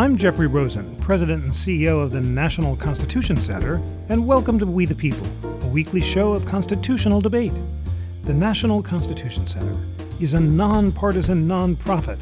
[0.00, 4.86] I'm Jeffrey Rosen, President and CEO of the National Constitution Center, and welcome to We
[4.86, 5.26] the People,
[5.62, 7.52] a weekly show of constitutional debate.
[8.22, 9.76] The National Constitution Center
[10.18, 12.16] is a nonpartisan nonprofit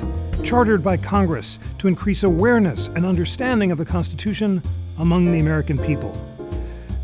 [0.45, 4.61] chartered by Congress to increase awareness and understanding of the Constitution
[4.99, 6.11] among the American people.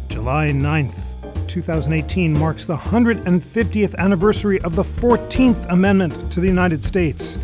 [0.08, 0.98] July 9th,
[1.46, 7.38] 2018 marks the 150th anniversary of the 14th Amendment to the United States.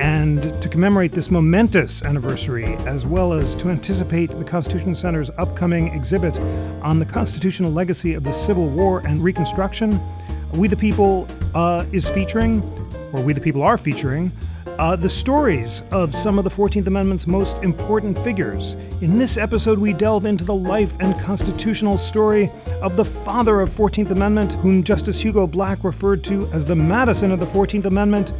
[0.00, 5.88] And to commemorate this momentous anniversary, as well as to anticipate the Constitution Center's upcoming
[5.88, 6.40] exhibit
[6.80, 10.00] on the constitutional legacy of the Civil War and Reconstruction,
[10.52, 12.62] We the People uh, is featuring,
[13.12, 14.32] or We the People are featuring,
[14.78, 18.78] uh, the stories of some of the 14th Amendment's most important figures.
[19.02, 23.68] In this episode, we delve into the life and constitutional story of the father of
[23.68, 28.32] 14th Amendment, whom Justice Hugo Black referred to as the Madison of the 14th Amendment,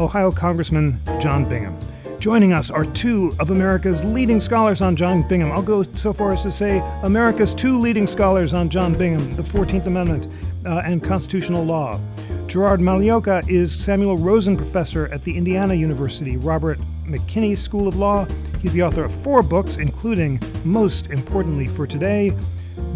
[0.00, 1.78] Ohio Congressman John Bingham.
[2.18, 5.52] Joining us are two of America's leading scholars on John Bingham.
[5.52, 9.42] I'll go so far as to say America's two leading scholars on John Bingham, the
[9.42, 10.26] 14th Amendment,
[10.64, 12.00] uh, and constitutional law.
[12.46, 18.26] Gerard Magliocca is Samuel Rosen Professor at the Indiana University Robert McKinney School of Law.
[18.60, 22.34] He's the author of four books, including, most importantly for today,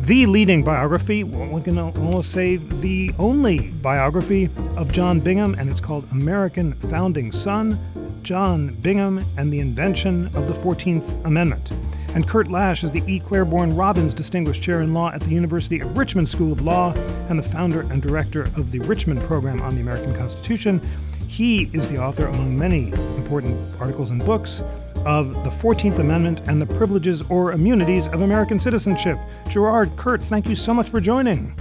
[0.00, 5.80] the leading biography, one can almost say the only biography of John Bingham, and it's
[5.80, 7.78] called American Founding Son
[8.22, 11.72] John Bingham and the Invention of the 14th Amendment.
[12.14, 13.19] And Kurt Lash is the E.
[13.19, 16.92] Claiborne Robins Distinguished Chair in Law at the University of Richmond School of Law
[17.28, 20.80] and the founder and director of the Richmond Program on the American Constitution.
[21.28, 24.62] He is the author, among many important articles and books,
[25.05, 29.19] of the 14th Amendment and the privileges or immunities of American citizenship.
[29.48, 31.55] Gerard, Kurt, thank you so much for joining.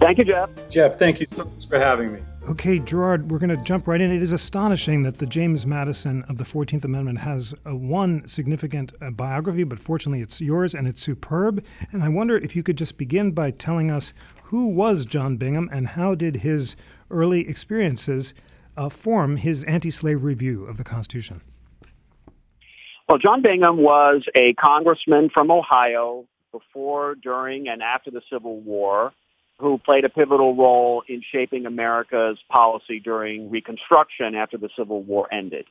[0.00, 0.48] Thank you, Jeff.
[0.70, 2.20] Jeff, thank you so much for having me.
[2.48, 4.10] Okay, Gerard, we're going to jump right in.
[4.10, 8.94] It is astonishing that the James Madison of the 14th Amendment has a one significant
[9.00, 11.62] uh, biography, but fortunately it's yours and it's superb.
[11.92, 15.68] And I wonder if you could just begin by telling us who was John Bingham
[15.70, 16.76] and how did his
[17.10, 18.32] early experiences
[18.76, 21.42] uh, form his anti slavery view of the Constitution?
[23.10, 29.12] Well, John Bingham was a congressman from Ohio before, during, and after the Civil War
[29.58, 35.26] who played a pivotal role in shaping America's policy during Reconstruction after the Civil War
[35.34, 35.66] ended.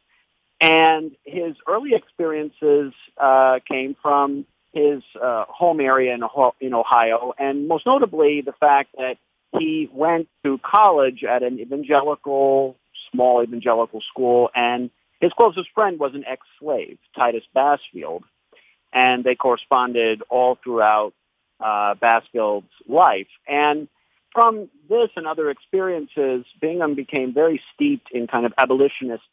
[0.60, 6.24] And his early experiences uh, came from his uh, home area in,
[6.60, 9.16] in Ohio, and most notably the fact that
[9.58, 12.76] he went to college at an evangelical,
[13.10, 14.90] small evangelical school, and
[15.20, 18.24] his closest friend was an ex-slave, Titus Basfield,
[18.94, 21.14] and they corresponded all throughout
[21.60, 23.28] uh, Basfield's life.
[23.48, 23.88] And
[24.34, 29.24] from this and other experiences, Bingham became very steeped in kind of abolitionist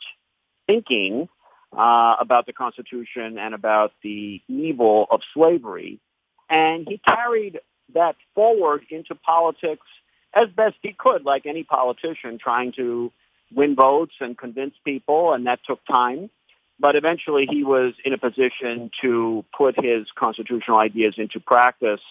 [0.66, 1.28] thinking
[1.76, 6.00] uh, about the Constitution and about the evil of slavery.
[6.48, 7.60] And he carried
[7.94, 9.86] that forward into politics
[10.34, 13.12] as best he could, like any politician, trying to
[13.52, 16.30] win votes and convince people, and that took time.
[16.78, 22.02] But eventually he was in a position to put his constitutional ideas into practice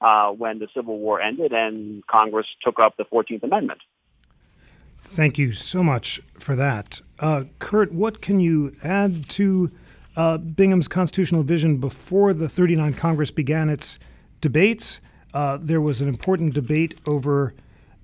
[0.00, 3.80] uh, when the Civil War ended and Congress took up the 14th Amendment.
[4.98, 7.00] Thank you so much for that.
[7.18, 9.70] Uh, Kurt, what can you add to
[10.16, 13.98] uh, Bingham's constitutional vision before the 39th Congress began its
[14.40, 15.00] debates?
[15.32, 17.54] Uh, there was an important debate over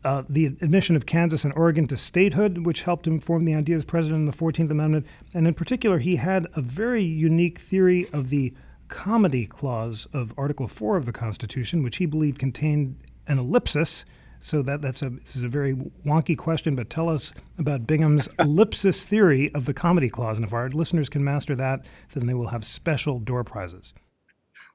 [0.04, 3.76] uh, the admission of Kansas and Oregon to statehood, which helped him form the idea
[3.76, 5.06] as president of the 14th Amendment.
[5.32, 8.52] And in particular, he had a very unique theory of the
[8.88, 12.96] comity clause of Article 4 of the Constitution, which he believed contained
[13.26, 14.04] an ellipsis.
[14.38, 15.74] So that, that's a, this is a very
[16.04, 20.36] wonky question, but tell us about Bingham's ellipsis theory of the comity clause.
[20.36, 23.94] And if our listeners can master that, then they will have special door prizes.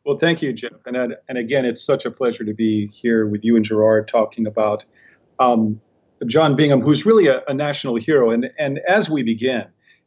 [0.05, 0.71] Well, thank you, Jeff.
[0.85, 0.95] And,
[1.27, 4.85] and again, it's such a pleasure to be here with you and Gerard talking about
[5.39, 5.79] um,
[6.25, 8.31] John Bingham, who's really a, a, national hero.
[8.31, 9.65] And, and as we begin,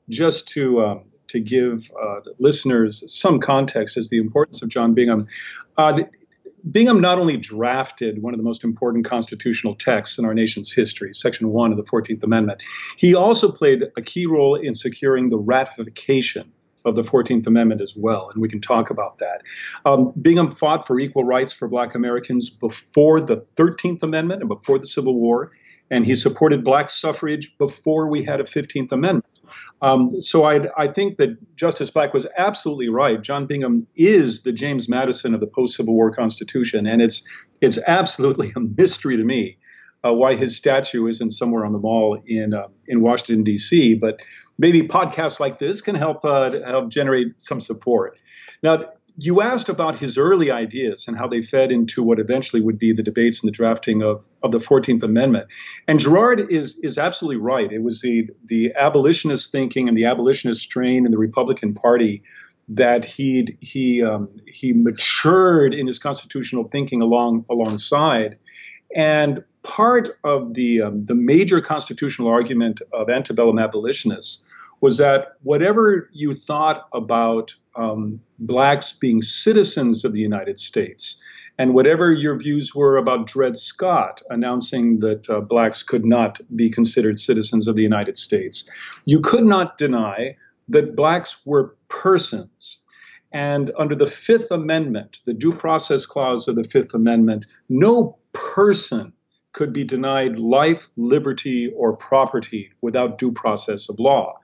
[0.09, 5.29] just to, um, to give uh, listeners some context as the importance of John Bingham,
[5.79, 6.00] uh,
[6.71, 11.15] Bingham not only drafted one of the most important constitutional texts in our nation's history,
[11.15, 12.62] Section 1 of the 14th Amendment,
[12.97, 16.53] he also played a key role in securing the ratification
[16.85, 19.43] of the 14th Amendment as well, and we can talk about that.
[19.85, 24.79] Um, Bingham fought for equal rights for black Americans before the 13th Amendment and before
[24.79, 25.53] the Civil War,
[25.91, 29.41] and he supported black suffrage before we had a 15th Amendment.
[29.82, 33.21] Um, so I, I think that Justice Black was absolutely right.
[33.21, 37.23] John Bingham is the James Madison of the post-Civil War Constitution, and it's
[37.61, 39.59] it's absolutely a mystery to me
[40.05, 43.94] uh, why his statue isn't somewhere on the mall in uh, in Washington D.C.
[43.94, 44.20] But
[44.58, 48.19] maybe podcasts like this can help uh, help generate some support.
[48.62, 48.87] Now,
[49.17, 52.93] you asked about his early ideas and how they fed into what eventually would be
[52.93, 55.47] the debates and the drafting of, of the 14th Amendment.
[55.88, 57.70] And Gerard is, is absolutely right.
[57.70, 62.23] It was the, the abolitionist thinking and the abolitionist strain in the Republican Party
[62.73, 68.38] that he he um, he matured in his constitutional thinking along alongside,
[68.94, 74.47] and part of the um, the major constitutional argument of antebellum abolitionists
[74.81, 81.17] was that whatever you thought about um, blacks being citizens of the United States,
[81.59, 86.71] and whatever your views were about Dred Scott announcing that uh, blacks could not be
[86.71, 88.65] considered citizens of the United States,
[89.05, 90.35] you could not deny
[90.69, 92.79] that blacks were persons.
[93.33, 99.12] And under the Fifth Amendment, the Due Process Clause of the Fifth Amendment, no person
[99.52, 104.38] could be denied life, liberty, or property without due process of law.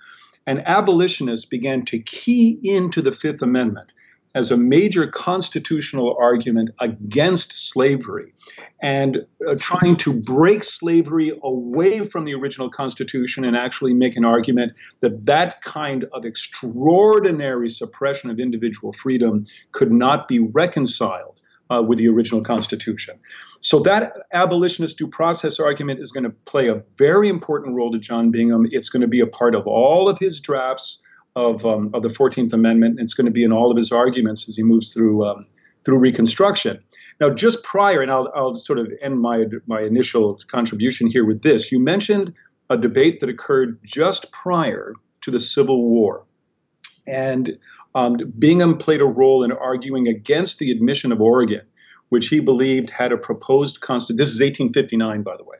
[0.46, 3.92] And abolitionists began to key into the Fifth Amendment
[4.36, 8.34] as a major constitutional argument against slavery
[8.82, 14.26] and uh, trying to break slavery away from the original Constitution and actually make an
[14.26, 21.40] argument that that kind of extraordinary suppression of individual freedom could not be reconciled
[21.70, 23.18] uh, with the original Constitution.
[23.60, 27.98] So that abolitionist due process argument is going to play a very important role to
[27.98, 28.66] John Bingham.
[28.70, 31.02] It's going to be a part of all of his drafts
[31.34, 32.98] of, um, of the 14th Amendment.
[32.98, 35.46] And It's going to be in all of his arguments as he moves through um,
[35.84, 36.82] through Reconstruction.
[37.20, 41.42] Now, just prior, and I'll, I'll sort of end my my initial contribution here with
[41.42, 41.70] this.
[41.70, 42.34] You mentioned
[42.68, 46.24] a debate that occurred just prior to the Civil War,
[47.06, 47.58] and
[47.94, 51.62] um, Bingham played a role in arguing against the admission of Oregon,
[52.10, 54.16] which he believed had a proposed constitution.
[54.16, 55.56] This is 1859, by the way.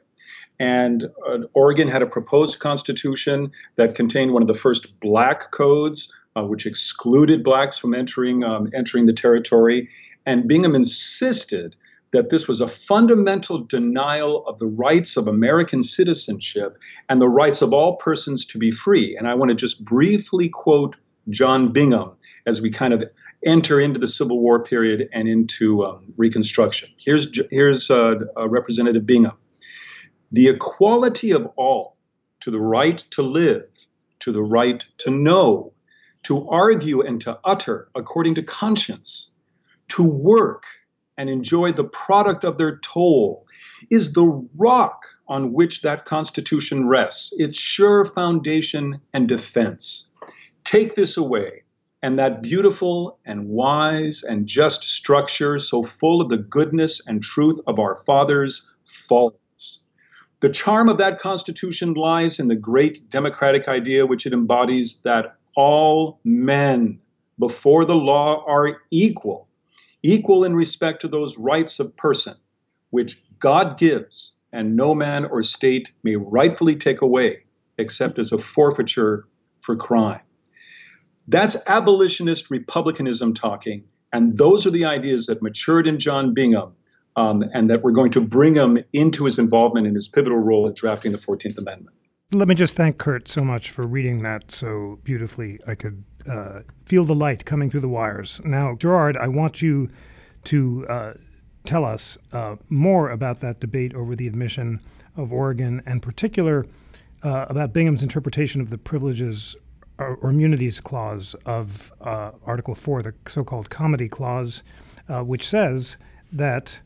[0.59, 6.11] And uh, Oregon had a proposed constitution that contained one of the first black codes,
[6.35, 9.89] uh, which excluded blacks from entering um, entering the territory.
[10.25, 11.75] And Bingham insisted
[12.11, 16.77] that this was a fundamental denial of the rights of American citizenship
[17.09, 19.15] and the rights of all persons to be free.
[19.17, 20.95] And I want to just briefly quote
[21.29, 22.11] John Bingham
[22.45, 23.03] as we kind of
[23.45, 26.89] enter into the Civil War period and into um, Reconstruction.
[26.97, 29.33] Here's here's uh, uh, Representative Bingham
[30.31, 31.95] the equality of all
[32.41, 33.65] to the right to live,
[34.19, 35.73] to the right to know,
[36.23, 39.31] to argue and to utter according to conscience,
[39.89, 40.65] to work
[41.17, 43.45] and enjoy the product of their toil,
[43.89, 50.07] is the rock on which that Constitution rests, its sure foundation and defense.
[50.67, 51.63] Take this away,
[52.01, 57.57] and that beautiful and wise and just structure, so full of the goodness and truth
[57.67, 59.79] of our fathers, falls.
[60.41, 65.37] The charm of that Constitution lies in the great democratic idea which it embodies that
[65.55, 66.99] all men
[67.39, 69.47] before the law are equal,
[70.03, 72.35] equal in respect to those rights of person
[72.89, 77.43] which God gives and no man or state may rightfully take away
[77.77, 79.29] except as a forfeiture
[79.61, 80.19] for crime.
[81.27, 83.83] That's abolitionist republicanism talking,
[84.13, 86.73] and those are the ideas that matured in John Bingham
[87.17, 90.67] um, and that we're going to bring him into his involvement in his pivotal role
[90.67, 91.95] in drafting the 14th Amendment.
[92.31, 95.59] Let me just thank Kurt so much for reading that so beautifully.
[95.65, 98.39] I could uh, feel the light coming through the wires.
[98.45, 99.89] Now, Gerard, I want you
[100.45, 101.13] to uh,
[101.65, 104.79] tell us uh, more about that debate over the admission
[105.15, 106.65] of Oregon, and particular
[107.23, 109.55] uh, about Bingham's interpretation of the privileges
[109.99, 114.63] or, immunities clause of uh, Article 4, the so called comity clause,
[115.09, 115.97] uh, which says
[116.31, 116.79] that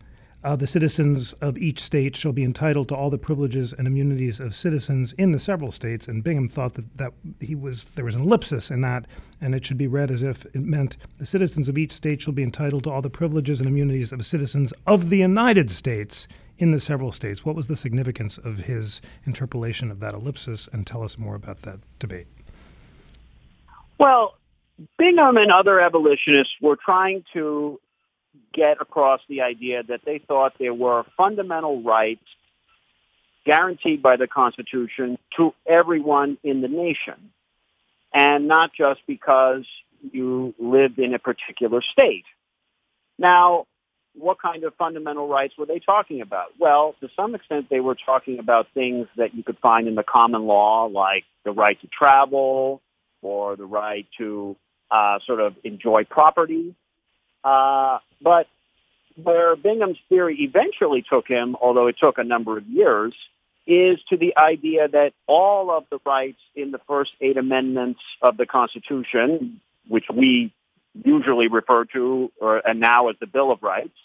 [0.44, 4.40] uh, the citizens of each state shall be entitled to all the privileges and immunities
[4.40, 6.08] of citizens in the several states.
[6.08, 9.06] And Bingham thought that, that he was there was an ellipsis in that,
[9.40, 12.34] and it should be read as if it meant the citizens of each state shall
[12.34, 16.28] be entitled to all the privileges and immunities of citizens of the United States
[16.58, 17.46] in the several states.
[17.46, 20.68] What was the significance of his interpolation of that ellipsis?
[20.74, 22.28] And tell us more about that debate.
[24.02, 24.34] Well,
[24.98, 27.80] Bingham and other abolitionists were trying to
[28.52, 32.26] get across the idea that they thought there were fundamental rights
[33.46, 37.32] guaranteed by the Constitution to everyone in the nation,
[38.12, 39.66] and not just because
[40.12, 42.26] you lived in a particular state.
[43.20, 43.68] Now,
[44.16, 46.48] what kind of fundamental rights were they talking about?
[46.60, 50.04] Well, to some extent, they were talking about things that you could find in the
[50.04, 52.82] common law, like the right to travel
[53.22, 54.56] or the right to
[54.90, 56.76] uh, sort of enjoy property.
[57.44, 58.48] Uh, but
[59.22, 63.14] where Bingham's theory eventually took him, although it took a number of years,
[63.68, 68.38] is to the idea that all of the rights in the first eight amendments of
[68.38, 70.52] the Constitution, which we
[71.06, 73.98] usually refer to or, and now as the Bill of Rights,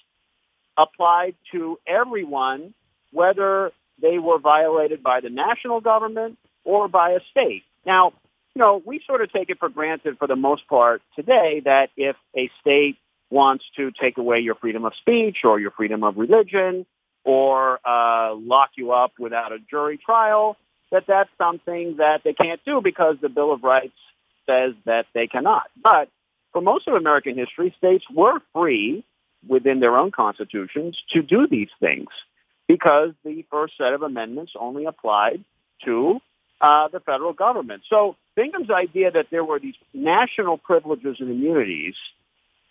[0.76, 2.75] applied to everyone,
[3.12, 7.62] whether they were violated by the national government or by a state.
[7.87, 8.12] Now,
[8.56, 11.90] you know, we sort of take it for granted for the most part today that
[11.94, 12.96] if a state
[13.28, 16.86] wants to take away your freedom of speech or your freedom of religion
[17.22, 20.56] or uh, lock you up without a jury trial,
[20.90, 23.98] that that's something that they can't do because the Bill of Rights
[24.46, 25.64] says that they cannot.
[25.82, 26.08] But
[26.54, 29.04] for most of American history, states were free
[29.46, 32.08] within their own constitutions to do these things
[32.66, 35.44] because the first set of amendments only applied
[35.84, 36.22] to
[36.60, 37.82] uh, the federal government.
[37.88, 41.94] So Bingham's idea that there were these national privileges and immunities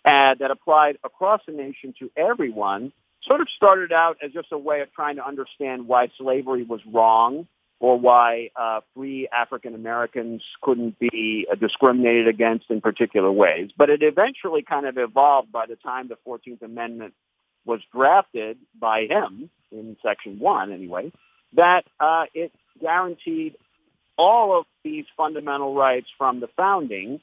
[0.04, 4.58] uh, that applied across the nation to everyone sort of started out as just a
[4.58, 7.46] way of trying to understand why slavery was wrong
[7.78, 13.70] or why uh, free African Americans couldn't be uh, discriminated against in particular ways.
[13.76, 17.14] But it eventually kind of evolved by the time the 14th Amendment
[17.66, 21.12] was drafted by him in Section 1 anyway,
[21.54, 23.56] that uh, it guaranteed
[24.16, 27.20] all of these fundamental rights from the founding.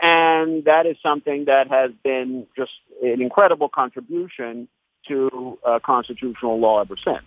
[0.00, 2.72] And that is something that has been just
[3.02, 4.68] an incredible contribution
[5.08, 7.24] to uh, constitutional law ever since.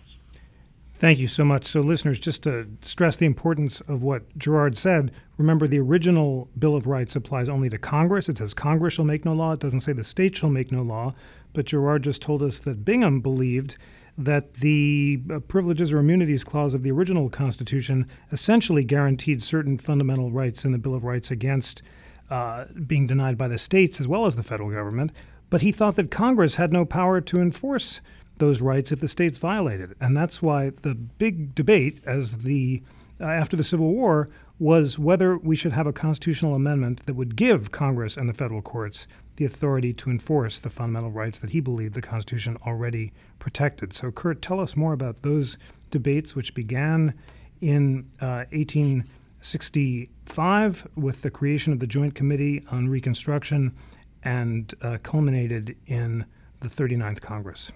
[1.00, 1.64] Thank you so much.
[1.64, 6.76] So, listeners, just to stress the importance of what Gerard said, remember the original Bill
[6.76, 8.28] of Rights applies only to Congress.
[8.28, 9.52] It says Congress shall make no law.
[9.52, 11.14] It doesn't say the state shall make no law.
[11.54, 13.78] But Gerard just told us that Bingham believed
[14.24, 20.30] that the uh, privileges or immunities clause of the original Constitution essentially guaranteed certain fundamental
[20.30, 21.82] rights in the Bill of Rights against
[22.28, 25.10] uh, being denied by the states as well as the federal government.
[25.48, 28.00] But he thought that Congress had no power to enforce
[28.36, 29.92] those rights if the states violated.
[29.92, 29.96] It.
[30.00, 32.82] And that's why the big debate as the
[33.20, 37.34] uh, after the Civil War was whether we should have a constitutional amendment that would
[37.34, 41.60] give Congress and the federal courts the authority to enforce the fundamental rights that he
[41.60, 43.94] believed the Constitution already protected.
[43.94, 45.56] So, Kurt, tell us more about those
[45.90, 47.14] debates, which began
[47.62, 53.74] in uh, 1865 with the creation of the Joint Committee on Reconstruction
[54.22, 56.26] and uh, culminated in
[56.60, 57.72] the 39th Congress.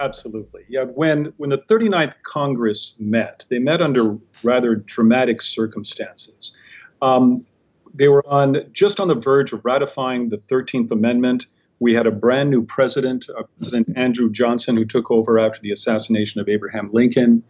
[0.00, 0.64] Absolutely.
[0.68, 6.56] Yeah, when when the 39th Congress met, they met under rather dramatic circumstances.
[7.00, 7.46] Um,
[7.94, 11.46] they were on just on the verge of ratifying the 13th Amendment.
[11.78, 15.70] We had a brand new president, uh, President Andrew Johnson, who took over after the
[15.70, 17.44] assassination of Abraham Lincoln.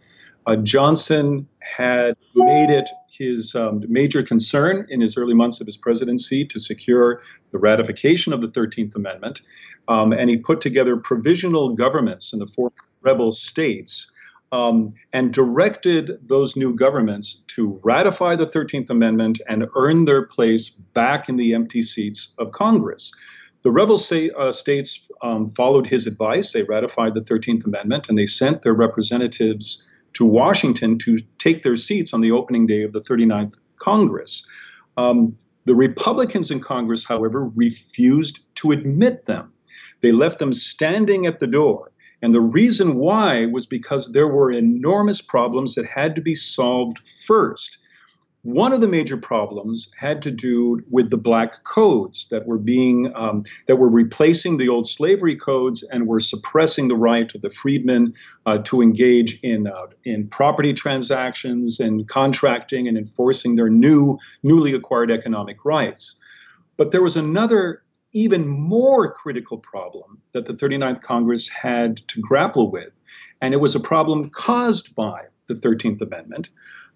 [0.47, 5.77] Uh, Johnson had made it his um, major concern in his early months of his
[5.77, 7.21] presidency to secure
[7.51, 9.41] the ratification of the 13th Amendment.
[9.87, 12.71] Um, and he put together provisional governments in the four
[13.01, 14.11] rebel states
[14.51, 20.69] um, and directed those new governments to ratify the 13th Amendment and earn their place
[20.69, 23.11] back in the empty seats of Congress.
[23.63, 26.51] The rebel say, uh, states um, followed his advice.
[26.51, 29.81] They ratified the 13th Amendment and they sent their representatives
[30.15, 34.47] to Washington to take their seats on the opening day of the 39th Congress.
[34.97, 39.51] Um, the Republicans in Congress, however, refused to admit them.
[40.01, 41.91] They left them standing at the door.
[42.21, 46.99] And the reason why was because there were enormous problems that had to be solved
[47.25, 47.77] first.
[48.45, 53.11] One of the major problems had to do with the black codes that were being
[53.15, 57.49] um, that were replacing the old slavery codes and were suppressing the right of the
[57.49, 58.13] freedmen
[58.45, 64.75] uh, to engage in uh, in property transactions and contracting and enforcing their new newly
[64.75, 66.13] acquired economic rights.
[66.77, 67.81] But there was another
[68.13, 72.93] even more critical problem that the 39th Congress had to grapple with,
[73.41, 76.51] and it was a problem caused by the 13th Amendment.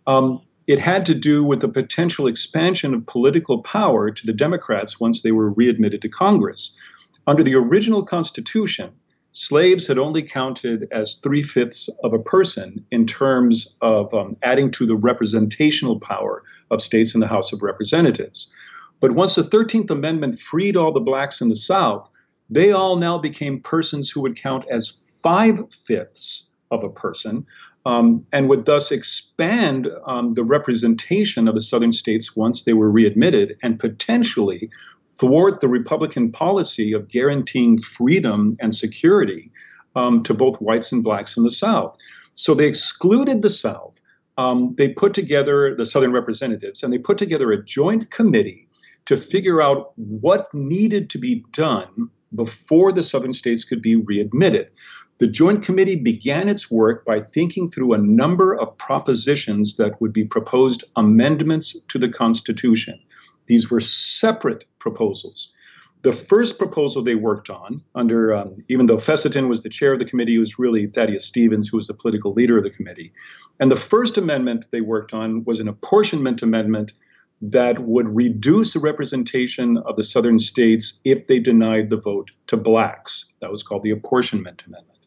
[0.05, 4.99] Um, it had to do with the potential expansion of political power to the Democrats
[4.99, 6.77] once they were readmitted to Congress.
[7.25, 8.91] Under the original Constitution,
[9.31, 14.69] slaves had only counted as three fifths of a person in terms of um, adding
[14.69, 18.53] to the representational power of states in the House of Representatives.
[18.99, 22.07] But once the 13th Amendment freed all the blacks in the South,
[22.47, 27.47] they all now became persons who would count as five fifths of a person,
[27.85, 32.91] um, and would thus expand um, the representation of the southern states once they were
[32.91, 34.69] readmitted and potentially
[35.13, 39.51] thwart the Republican policy of guaranteeing freedom and security
[39.95, 41.97] um, to both whites and blacks in the South.
[42.35, 43.99] So they excluded the South.
[44.37, 48.69] Um, they put together the Southern representatives and they put together a joint committee
[49.05, 54.69] to figure out what needed to be done before the southern states could be readmitted.
[55.19, 60.13] The Joint Committee began its work by thinking through a number of propositions that would
[60.13, 62.97] be proposed amendments to the Constitution.
[63.47, 65.51] These were separate proposals.
[66.03, 69.99] The first proposal they worked on, under um, even though Fessenden was the chair of
[69.99, 73.11] the committee, it was really Thaddeus Stevens who was the political leader of the committee.
[73.59, 76.93] And the first amendment they worked on was an apportionment amendment
[77.41, 82.55] that would reduce the representation of the southern states if they denied the vote to
[82.55, 83.25] blacks.
[83.41, 84.98] That was called the apportionment amendment.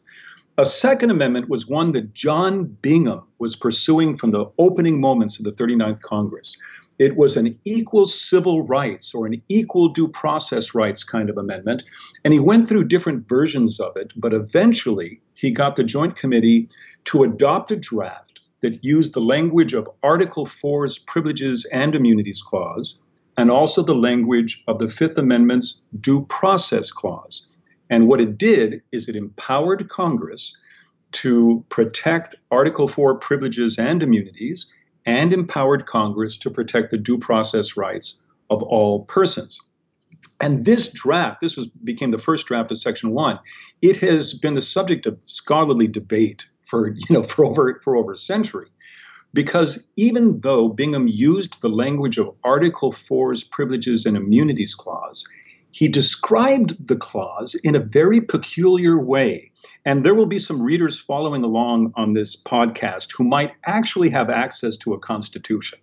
[0.59, 5.45] A second amendment was one that John Bingham was pursuing from the opening moments of
[5.45, 6.55] the 39th Congress.
[6.99, 11.83] It was an equal civil rights or an equal due process rights kind of amendment.
[12.23, 16.69] And he went through different versions of it, but eventually he got the Joint Committee
[17.05, 23.01] to adopt a draft that used the language of Article 4's Privileges and Immunities Clause
[23.37, 27.49] and also the language of the Fifth Amendment's Due Process Clause.
[27.93, 30.57] And what it did is it empowered Congress
[31.11, 34.65] to protect Article 4 privileges and immunities
[35.05, 38.15] and empowered Congress to protect the due process rights
[38.49, 39.61] of all persons.
[40.41, 43.37] And this draft, this was became the first draft of Section 1.
[43.83, 48.13] It has been the subject of scholarly debate for, you know, for over for over
[48.13, 48.69] a century.
[49.35, 55.23] Because even though Bingham used the language of Article 4's Privileges and Immunities Clause,
[55.73, 59.51] he described the clause in a very peculiar way.
[59.85, 64.29] And there will be some readers following along on this podcast who might actually have
[64.29, 65.79] access to a constitution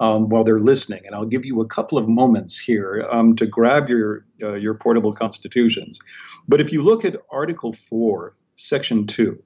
[0.00, 1.02] um, while they're listening.
[1.04, 4.72] And I'll give you a couple of moments here um, to grab your, uh, your
[4.72, 6.00] portable constitutions.
[6.48, 9.38] But if you look at Article 4, Section 2,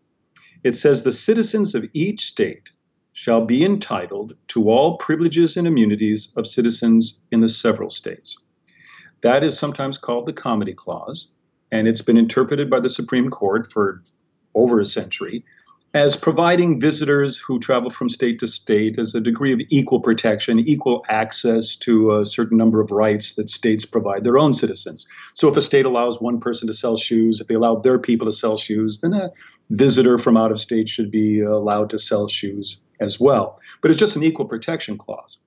[0.62, 2.70] it says the citizens of each state
[3.14, 8.38] shall be entitled to all privileges and immunities of citizens in the several states.
[9.22, 11.30] That is sometimes called the comity clause,
[11.72, 14.02] and it's been interpreted by the Supreme Court for
[14.54, 15.44] over a century
[15.94, 20.58] as providing visitors who travel from state to state as a degree of equal protection,
[20.58, 25.06] equal access to a certain number of rights that states provide their own citizens.
[25.34, 28.26] So if a state allows one person to sell shoes, if they allow their people
[28.26, 29.30] to sell shoes, then a
[29.70, 33.58] visitor from out of state should be allowed to sell shoes as well.
[33.80, 35.38] But it's just an equal protection clause.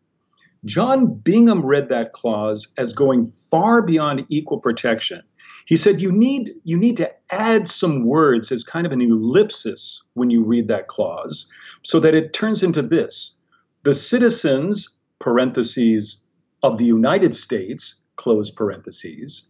[0.65, 5.24] John Bingham read that clause as going far beyond equal protection.
[5.65, 10.04] He said you need you need to add some words as kind of an ellipsis
[10.13, 11.47] when you read that clause
[11.82, 13.38] so that it turns into this.
[13.84, 16.24] The citizens parentheses
[16.62, 19.50] of the United States close parentheses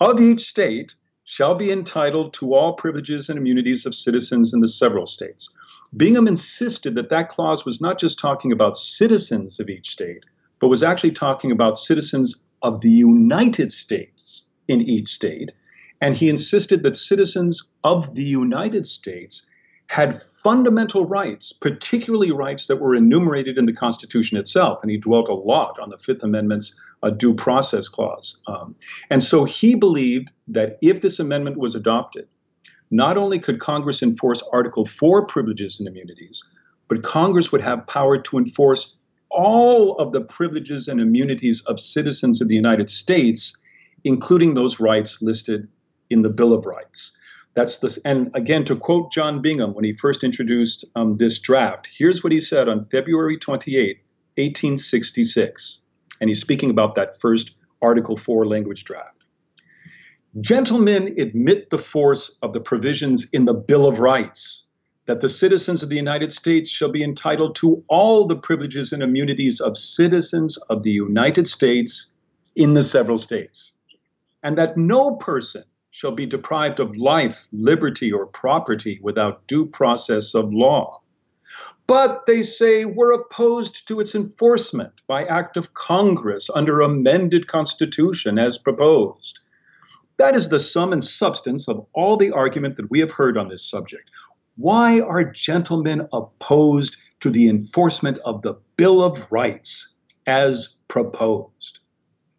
[0.00, 4.68] of each state shall be entitled to all privileges and immunities of citizens in the
[4.68, 5.50] several states.
[5.96, 10.24] Bingham insisted that that clause was not just talking about citizens of each state,
[10.60, 15.52] but was actually talking about citizens of the United States in each state.
[16.00, 19.46] And he insisted that citizens of the United States
[19.88, 24.78] had fundamental rights, particularly rights that were enumerated in the Constitution itself.
[24.82, 28.40] And he dwelt a lot on the Fifth Amendment's uh, due process clause.
[28.46, 28.74] Um,
[29.10, 32.26] and so he believed that if this amendment was adopted,
[32.90, 36.42] not only could Congress enforce Article 4 privileges and immunities,
[36.88, 38.96] but Congress would have power to enforce
[39.36, 43.56] all of the privileges and immunities of citizens of the United States,
[44.02, 45.68] including those rights listed
[46.08, 47.12] in the Bill of Rights.
[47.52, 51.88] That's the, and again, to quote John Bingham when he first introduced um, this draft,
[51.96, 53.98] here's what he said on February 28,
[54.36, 55.78] 1866.
[56.20, 59.18] And he's speaking about that first Article 4 language draft.
[60.40, 64.65] Gentlemen admit the force of the provisions in the Bill of Rights
[65.06, 69.02] that the citizens of the United States shall be entitled to all the privileges and
[69.02, 72.10] immunities of citizens of the United States
[72.56, 73.72] in the several states,
[74.42, 80.34] and that no person shall be deprived of life, liberty, or property without due process
[80.34, 81.00] of law.
[81.86, 88.38] But they say we're opposed to its enforcement by act of Congress under amended Constitution
[88.38, 89.38] as proposed.
[90.16, 93.48] That is the sum and substance of all the argument that we have heard on
[93.48, 94.10] this subject.
[94.56, 99.94] Why are gentlemen opposed to the enforcement of the Bill of Rights
[100.26, 101.80] as proposed?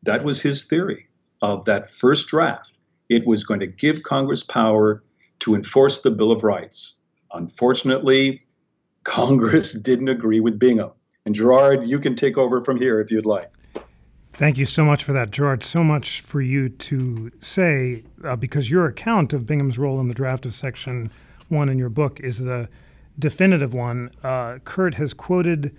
[0.02, 1.08] That was his theory
[1.44, 2.72] of that first draft.
[3.10, 5.04] It was going to give Congress power
[5.40, 6.96] to enforce the Bill of Rights.
[7.34, 8.42] Unfortunately,
[9.04, 10.92] Congress didn't agree with Bingham.
[11.26, 13.52] And Gerard, you can take over from here if you'd like.
[14.32, 15.64] Thank you so much for that, Gerard.
[15.64, 20.14] So much for you to say, uh, because your account of Bingham's role in the
[20.14, 21.12] draft of Section
[21.50, 22.70] one in your book is the
[23.18, 24.12] definitive one.
[24.24, 25.76] Uh, Kurt has quoted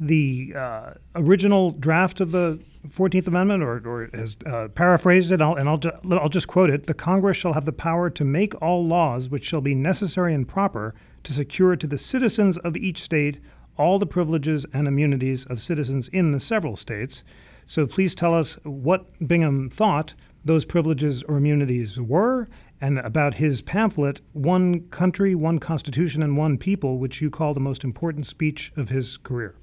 [0.00, 5.54] the uh, original draft of the 14th Amendment, or, or has uh, paraphrased it, I'll,
[5.54, 5.80] and I'll,
[6.12, 9.44] I'll just quote it The Congress shall have the power to make all laws which
[9.44, 13.40] shall be necessary and proper to secure to the citizens of each state
[13.76, 17.24] all the privileges and immunities of citizens in the several states.
[17.66, 22.48] So please tell us what Bingham thought those privileges or immunities were
[22.80, 27.60] and about his pamphlet, One Country, One Constitution, and One People, which you call the
[27.60, 29.54] most important speech of his career.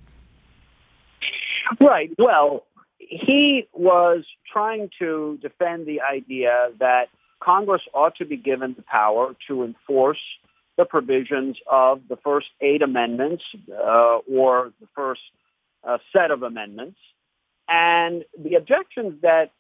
[1.80, 2.12] Right.
[2.18, 2.66] Well,
[2.98, 9.36] he was trying to defend the idea that Congress ought to be given the power
[9.48, 10.22] to enforce
[10.78, 15.22] the provisions of the first eight amendments uh, or the first
[15.84, 16.98] uh, set of amendments.
[17.68, 19.52] And the objections that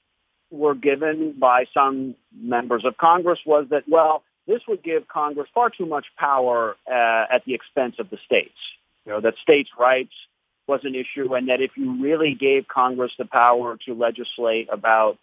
[0.51, 5.69] were given by some members of Congress was that, well, this would give Congress far
[5.69, 8.57] too much power uh, at the expense of the states.
[9.05, 10.13] You know, that states' rights
[10.67, 15.17] was an issue and that if you really gave Congress the power to legislate about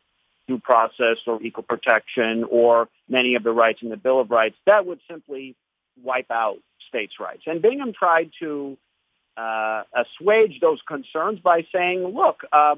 [0.46, 4.56] due process or equal protection or many of the rights in the Bill of Rights,
[4.66, 5.54] that would simply
[6.02, 7.42] wipe out states' rights.
[7.46, 8.76] And Bingham tried to
[9.36, 12.76] uh, assuage those concerns by saying, look, uh,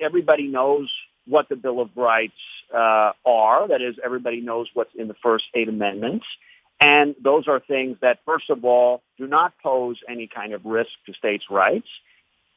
[0.00, 0.90] everybody knows
[1.30, 2.40] what the Bill of Rights
[2.74, 3.68] uh, are.
[3.68, 6.26] That is, everybody knows what's in the first eight amendments.
[6.80, 10.90] And those are things that, first of all, do not pose any kind of risk
[11.06, 11.88] to states' rights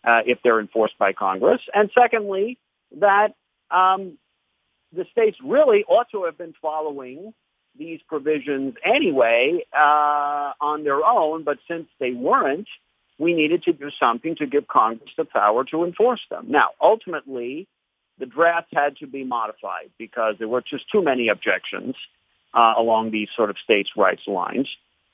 [0.04, 1.62] uh, if they're enforced by Congress.
[1.74, 2.58] And secondly,
[3.00, 3.36] that
[3.70, 4.18] um,
[4.92, 7.34] the states really ought to have been following
[7.78, 12.68] these provisions anyway uh, on their own, but since they weren't,
[13.18, 16.46] we needed to do something to give Congress the power to enforce them.
[16.50, 17.68] Now, ultimately,
[18.20, 21.96] the draft had to be modified because there were just too many objections
[22.54, 24.70] uh, along these sort of states' rights lines.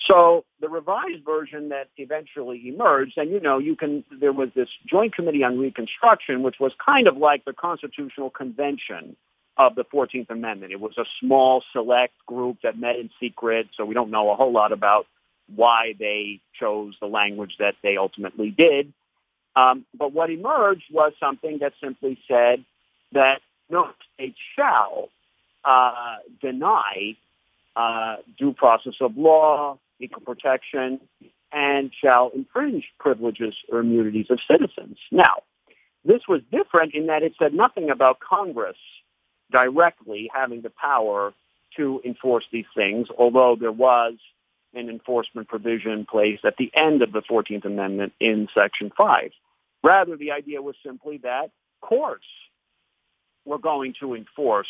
[0.06, 4.70] So the revised version that eventually emerged, and you know, you can there was this
[4.86, 9.16] Joint Committee on Reconstruction, which was kind of like the Constitutional Convention
[9.58, 10.72] of the 14th Amendment.
[10.72, 14.36] It was a small, select group that met in secret, so we don't know a
[14.36, 15.06] whole lot about
[15.54, 18.94] why they chose the language that they ultimately did.
[19.56, 22.64] Um, but what emerged was something that simply said
[23.12, 25.10] that no state shall
[25.64, 27.16] uh, deny
[27.76, 31.00] uh, due process of law, equal protection,
[31.52, 34.98] and shall infringe privileges or immunities of citizens.
[35.12, 35.44] Now,
[36.06, 38.78] this was different in that it said nothing about Congress
[39.52, 41.34] directly having the power
[41.76, 44.14] to enforce these things, although there was
[44.74, 49.32] an enforcement provision placed at the end of the 14th Amendment in Section 5.
[49.84, 52.26] Rather, the idea was simply that courts
[53.46, 54.68] were going to enforce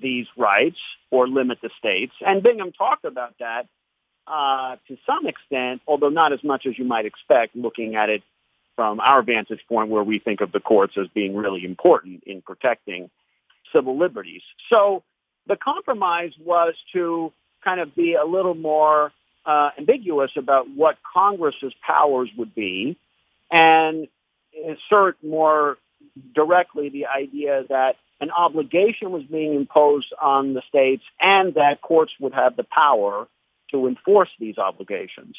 [0.00, 0.78] these rights
[1.10, 2.12] or limit the states.
[2.24, 3.66] And Bingham talked about that
[4.26, 8.22] uh, to some extent, although not as much as you might expect looking at it
[8.76, 12.40] from our vantage point where we think of the courts as being really important in
[12.40, 13.10] protecting
[13.72, 14.42] civil liberties.
[14.70, 15.02] So
[15.46, 17.32] the compromise was to
[17.62, 19.12] kind of be a little more
[19.44, 22.96] uh, ambiguous about what Congress's powers would be
[23.50, 24.06] and
[24.66, 25.76] assert more
[26.34, 32.12] directly the idea that an obligation was being imposed on the states and that courts
[32.20, 33.26] would have the power
[33.70, 35.36] to enforce these obligations.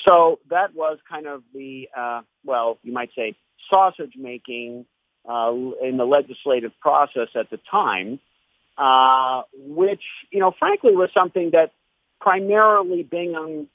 [0.00, 3.36] So that was kind of the, uh, well, you might say,
[3.70, 4.86] sausage making
[5.28, 8.18] uh, in the legislative process at the time,
[8.76, 11.72] uh, which, you know, frankly was something that
[12.20, 13.68] primarily Bingham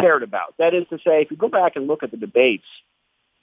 [0.00, 0.54] cared about.
[0.58, 2.64] That is to say, if you go back and look at the debates,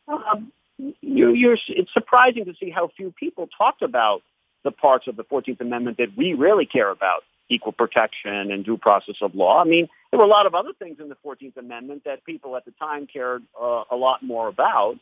[0.08, 0.52] um,
[1.02, 4.22] you, you're, it's surprising to see how few people talked about
[4.64, 8.78] the parts of the 14th Amendment that we really care about, equal protection and due
[8.78, 9.62] process of law.
[9.62, 12.56] I mean, there were a lot of other things in the 14th Amendment that people
[12.56, 15.00] at the time cared uh, a lot more about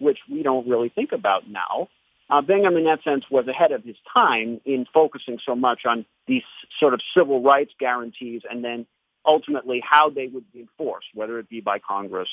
[0.00, 1.88] which we don't really think about now.
[2.30, 6.06] Uh, Bingham, in that sense, was ahead of his time in focusing so much on
[6.26, 6.42] these
[6.78, 8.86] sort of civil rights guarantees and then
[9.26, 12.28] ultimately how they would be enforced, whether it be by Congress,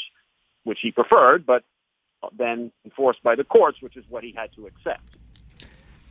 [0.63, 1.63] which he preferred, but
[2.37, 5.17] then enforced by the courts, which is what he had to accept.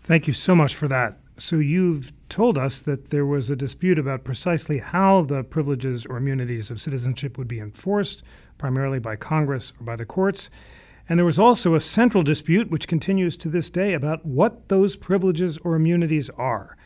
[0.02, 1.18] Thank you so much for that.
[1.38, 6.16] So, you've told us that there was a dispute about precisely how the privileges or
[6.16, 8.22] immunities of citizenship would be enforced,
[8.56, 10.48] primarily by Congress or by the courts.
[11.08, 14.96] And there was also a central dispute, which continues to this day, about what those
[14.96, 16.76] privileges or immunities are.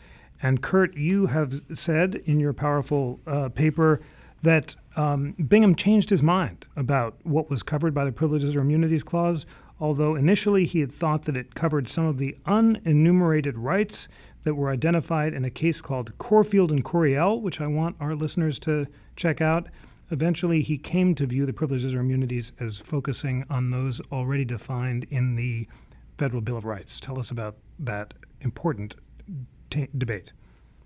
[0.41, 4.01] And Kurt, you have said in your powerful uh, paper
[4.41, 9.03] that um, Bingham changed his mind about what was covered by the Privileges or Immunities
[9.03, 9.45] Clause,
[9.79, 14.07] although initially he had thought that it covered some of the unenumerated rights
[14.43, 18.57] that were identified in a case called Corfield and Coryell, which I want our listeners
[18.59, 19.67] to check out.
[20.11, 25.05] eventually he came to view the privileges or immunities as focusing on those already defined
[25.09, 25.67] in the
[26.17, 26.99] Federal Bill of Rights.
[26.99, 28.95] Tell us about that important
[29.69, 30.33] t- debate.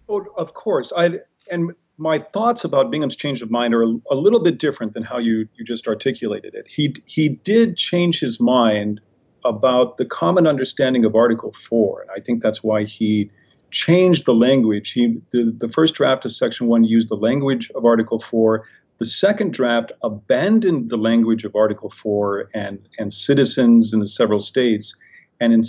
[0.07, 0.93] Oh, of course.
[0.95, 1.19] I
[1.51, 5.03] and my thoughts about Bingham's change of mind are a, a, little bit different than
[5.03, 6.67] how you, you just articulated it.
[6.67, 8.99] He he did change his mind
[9.45, 13.29] about the common understanding of Article Four, and I think that's why he
[13.71, 14.91] changed the language.
[14.91, 18.65] He the, the first draft of Section One used the language of Article Four.
[18.97, 24.39] The second draft abandoned the language of Article 4 and, and citizens in the several
[24.39, 24.95] states,
[25.41, 25.63] and in,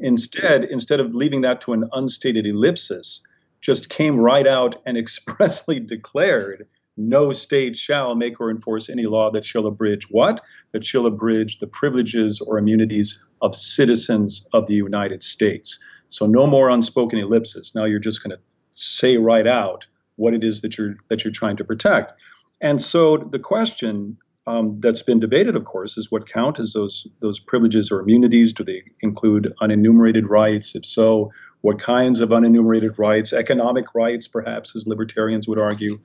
[0.00, 3.22] instead, instead of leaving that to an unstated ellipsis,
[3.62, 9.30] just came right out and expressly declared no state shall make or enforce any law
[9.30, 10.42] that shall abridge what?
[10.72, 15.78] That shall abridge the privileges or immunities of citizens of the United States.
[16.08, 17.72] So no more unspoken ellipses.
[17.74, 18.42] Now you're just going to
[18.74, 22.12] say right out what it is that you're that you're trying to protect.
[22.60, 27.06] And so the question um, that's been debated, of course, is what count as those
[27.20, 28.52] those privileges or immunities?
[28.52, 30.74] Do they include unenumerated rights?
[30.74, 33.32] If so, what kinds of unenumerated rights?
[33.32, 36.00] Economic rights, perhaps, as libertarians would argue.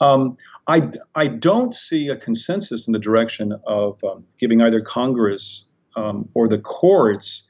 [0.00, 0.36] Um,
[0.68, 5.64] I I don't see a consensus in the direction of um, giving either Congress
[5.96, 7.42] um, or the courts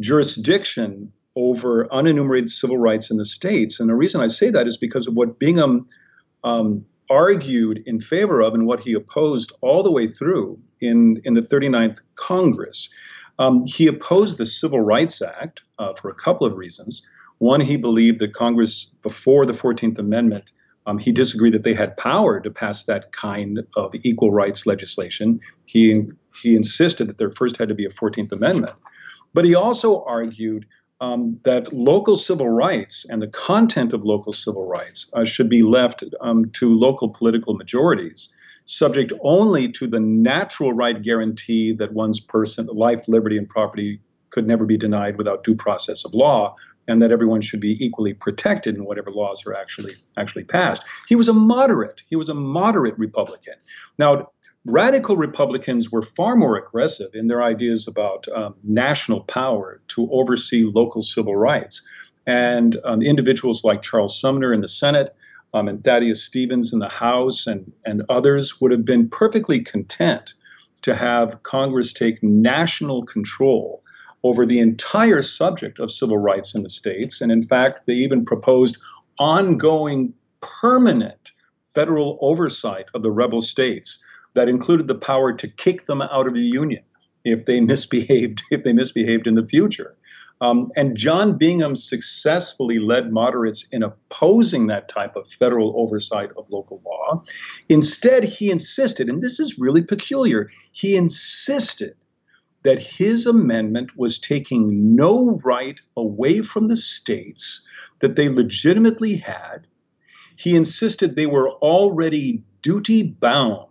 [0.00, 3.78] jurisdiction over unenumerated civil rights in the states.
[3.78, 5.86] And the reason I say that is because of what Bingham
[6.42, 11.34] um, argued in favor of and what he opposed all the way through in, in
[11.34, 12.88] the 39th Congress.
[13.38, 17.02] Um, he opposed the Civil Rights Act uh, for a couple of reasons.
[17.38, 20.52] One, he believed that Congress, before the 14th Amendment,
[20.86, 25.40] um, he disagreed that they had power to pass that kind of equal rights legislation.
[25.64, 26.02] He,
[26.42, 28.74] he insisted that there first had to be a 14th Amendment.
[29.32, 30.66] But he also argued
[31.00, 35.62] um, that local civil rights and the content of local civil rights uh, should be
[35.62, 38.28] left um, to local political majorities,
[38.64, 44.46] subject only to the natural right guarantee that one's person, life, liberty, and property could
[44.46, 46.54] never be denied without due process of law,
[46.88, 50.82] and that everyone should be equally protected in whatever laws are actually actually passed.
[51.08, 52.02] He was a moderate.
[52.08, 53.54] He was a moderate Republican.
[53.98, 54.30] Now,
[54.66, 60.64] Radical Republicans were far more aggressive in their ideas about um, national power to oversee
[60.64, 61.82] local civil rights.
[62.26, 65.14] And um, individuals like Charles Sumner in the Senate
[65.52, 70.32] um, and Thaddeus Stevens in the House and, and others would have been perfectly content
[70.80, 73.82] to have Congress take national control
[74.22, 77.20] over the entire subject of civil rights in the states.
[77.20, 78.78] And in fact, they even proposed
[79.18, 81.32] ongoing permanent
[81.74, 83.98] federal oversight of the rebel states
[84.34, 86.82] that included the power to kick them out of the union
[87.24, 89.96] if they misbehaved if they misbehaved in the future.
[90.40, 96.50] Um, and John Bingham successfully led moderates in opposing that type of federal oversight of
[96.50, 97.22] local law.
[97.68, 101.94] Instead, he insisted, and this is really peculiar, he insisted
[102.64, 107.60] that his amendment was taking no right away from the states
[108.00, 109.66] that they legitimately had.
[110.36, 113.68] He insisted they were already duty bound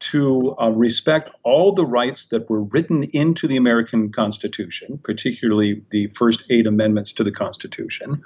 [0.00, 6.08] to uh, respect all the rights that were written into the American Constitution, particularly the
[6.08, 8.22] first eight amendments to the Constitution.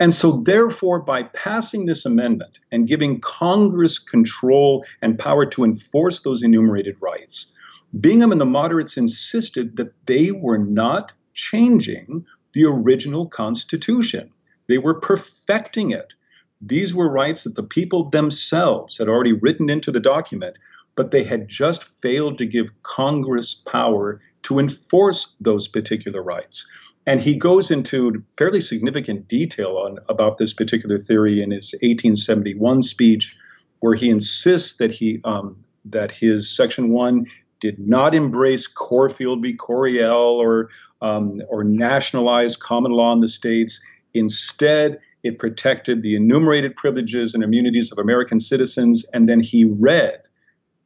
[0.00, 6.20] And so, therefore, by passing this amendment and giving Congress control and power to enforce
[6.20, 7.52] those enumerated rights,
[8.00, 14.30] Bingham and the moderates insisted that they were not changing the original Constitution.
[14.66, 16.14] They were perfecting it.
[16.60, 20.56] These were rights that the people themselves had already written into the document,
[20.94, 26.66] but they had just failed to give Congress power to enforce those particular rights.
[27.06, 32.82] And he goes into fairly significant detail on about this particular theory in his 1871
[32.82, 33.36] speech,
[33.80, 37.26] where he insists that he um, that his Section One
[37.58, 39.54] did not embrace Corfield v.
[39.54, 40.68] Coryell or
[41.00, 43.80] um, or nationalize common law in the states.
[44.14, 49.04] Instead, it protected the enumerated privileges and immunities of American citizens.
[49.12, 50.20] And then he read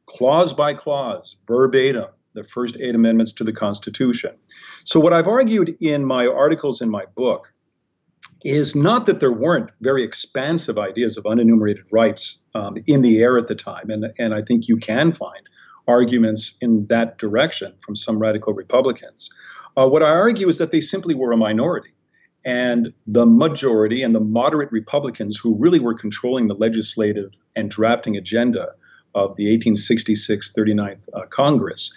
[0.07, 4.31] clause by clause, verbatim, the first eight amendments to the Constitution.
[4.83, 7.53] So, what I've argued in my articles in my book
[8.43, 13.37] is not that there weren't very expansive ideas of unenumerated rights um, in the air
[13.37, 15.49] at the time, and, and I think you can find
[15.87, 19.29] arguments in that direction from some radical Republicans.
[19.77, 21.91] Uh, what I argue is that they simply were a minority.
[22.45, 28.15] And the majority and the moderate Republicans who really were controlling the legislative and drafting
[28.15, 28.69] agenda
[29.17, 31.91] of the 1866 39th uh, Congress.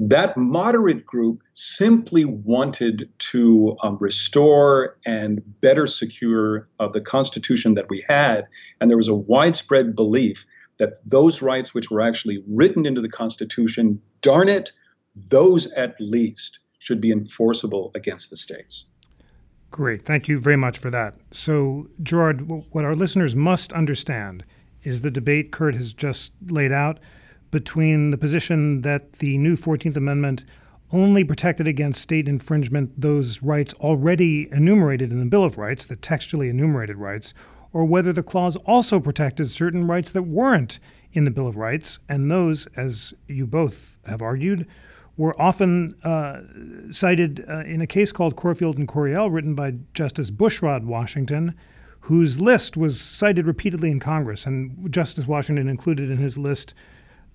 [0.00, 7.88] That moderate group simply wanted to um, restore and better secure uh, the Constitution that
[7.88, 8.46] we had.
[8.80, 10.46] And there was a widespread belief
[10.78, 14.72] that those rights which were actually written into the Constitution, darn it,
[15.14, 18.86] those at least should be enforceable against the states.
[19.70, 20.04] Great.
[20.04, 21.14] Thank you very much for that.
[21.32, 24.44] So, Gerard, what our listeners must understand
[24.84, 27.00] is the debate Kurt has just laid out
[27.50, 30.44] between the position that the new 14th Amendment
[30.92, 35.96] only protected against state infringement those rights already enumerated in the Bill of Rights, the
[35.96, 37.34] textually enumerated rights,
[37.72, 40.78] or whether the clause also protected certain rights that weren't
[41.12, 44.66] in the Bill of Rights, and those, as you both have argued,
[45.16, 46.40] were often uh,
[46.92, 51.54] cited uh, in a case called Corfield and Coryell, written by Justice Bushrod Washington,
[52.04, 54.44] whose list was cited repeatedly in Congress.
[54.44, 56.74] And Justice Washington included in his list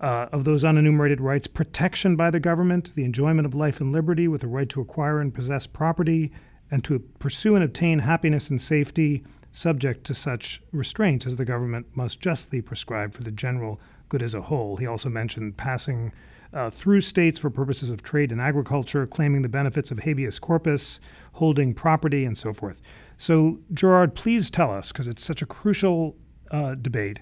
[0.00, 4.28] uh, of those unenumerated rights protection by the government, the enjoyment of life and liberty
[4.28, 6.30] with the right to acquire and possess property,
[6.70, 11.86] and to pursue and obtain happiness and safety, subject to such restraints as the government
[11.96, 14.76] must justly prescribe for the general good as a whole.
[14.76, 16.12] He also mentioned passing
[16.54, 21.00] uh, through states for purposes of trade and agriculture, claiming the benefits of habeas corpus,
[21.32, 22.80] holding property, and so forth.
[23.20, 26.16] So, Gerard, please tell us, because it's such a crucial
[26.50, 27.20] uh, debate,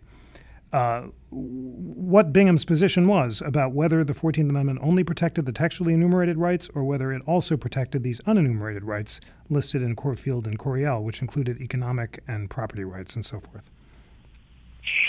[0.73, 6.39] uh, what Bingham's position was about whether the 14th Amendment only protected the textually enumerated
[6.39, 9.19] rights or whether it also protected these unenumerated rights
[9.51, 13.69] listed in Corfield and Coryell, which included economic and property rights and so forth.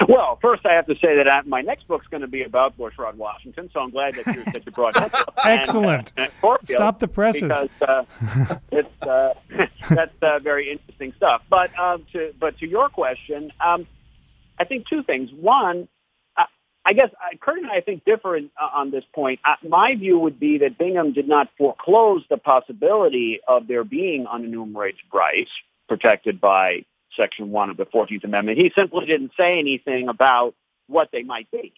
[0.07, 2.77] Well, first I have to say that I, my next book's going to be about
[2.77, 4.95] Bushrod Washington, so I'm glad that you're such a broad
[5.43, 6.13] Excellent.
[6.15, 7.43] And, uh, Stop the presses.
[7.43, 8.05] Because uh,
[8.71, 9.33] it's uh,
[9.89, 11.45] that's uh, very interesting stuff.
[11.49, 13.87] But um, to but to your question, um,
[14.57, 15.31] I think two things.
[15.31, 15.87] One,
[16.37, 16.45] uh,
[16.85, 19.39] I guess Kurt and I think differ in, uh, on this point.
[19.67, 24.95] my view would be that Bingham did not foreclose the possibility of there being unenumerated
[25.13, 25.51] rights
[25.87, 28.57] protected by Section 1 of the 14th Amendment.
[28.57, 30.55] He simply didn't say anything about
[30.87, 31.73] what they might be,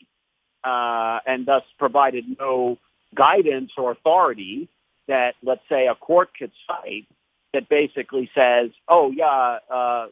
[0.63, 2.77] uh, and thus provided no
[3.13, 4.69] guidance or authority
[5.07, 7.07] that, let's say, a court could cite
[7.53, 10.07] that basically says, oh, yeah, uh,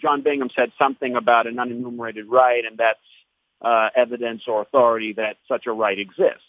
[0.00, 2.98] John Bingham said something about an unenumerated right, and that's
[3.62, 6.42] uh, evidence or authority that such a right exists.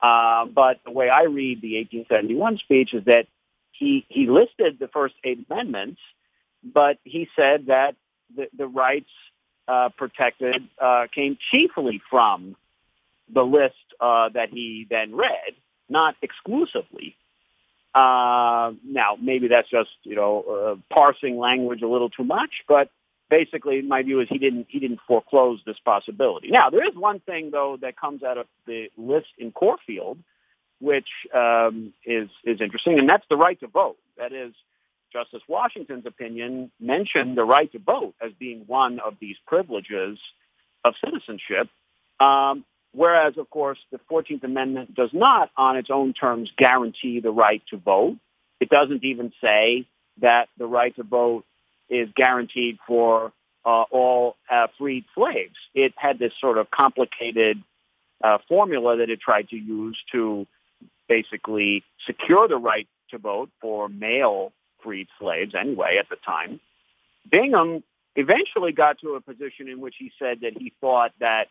[0.00, 3.26] Uh, but the way I read the 1871 speech is that
[3.72, 6.00] he, he listed the first eight amendments
[6.62, 7.96] but he said that
[8.34, 9.10] the, the rights
[9.68, 12.56] uh, protected uh, came chiefly from
[13.32, 15.54] the list uh, that he then read,
[15.88, 17.16] not exclusively.
[17.94, 22.90] Uh, now, maybe that's just you know uh, parsing language a little too much, but
[23.28, 26.50] basically, my view is he didn't he didn't foreclose this possibility.
[26.50, 30.18] Now, there is one thing though that comes out of the list in Corfield,
[30.80, 33.98] which um, is is interesting, and that's the right to vote.
[34.16, 34.52] That is,
[35.12, 40.18] Justice Washington's opinion mentioned the right to vote as being one of these privileges
[40.84, 41.68] of citizenship,
[42.18, 47.30] um, whereas, of course, the 14th Amendment does not, on its own terms, guarantee the
[47.30, 48.16] right to vote.
[48.60, 49.86] It doesn't even say
[50.20, 51.44] that the right to vote
[51.88, 53.32] is guaranteed for
[53.64, 55.56] uh, all uh, freed slaves.
[55.74, 57.62] It had this sort of complicated
[58.22, 60.46] uh, formula that it tried to use to
[61.08, 66.60] basically secure the right to vote for male freed slaves anyway at the time.
[67.30, 67.82] Bingham
[68.16, 71.48] eventually got to a position in which he said that he thought that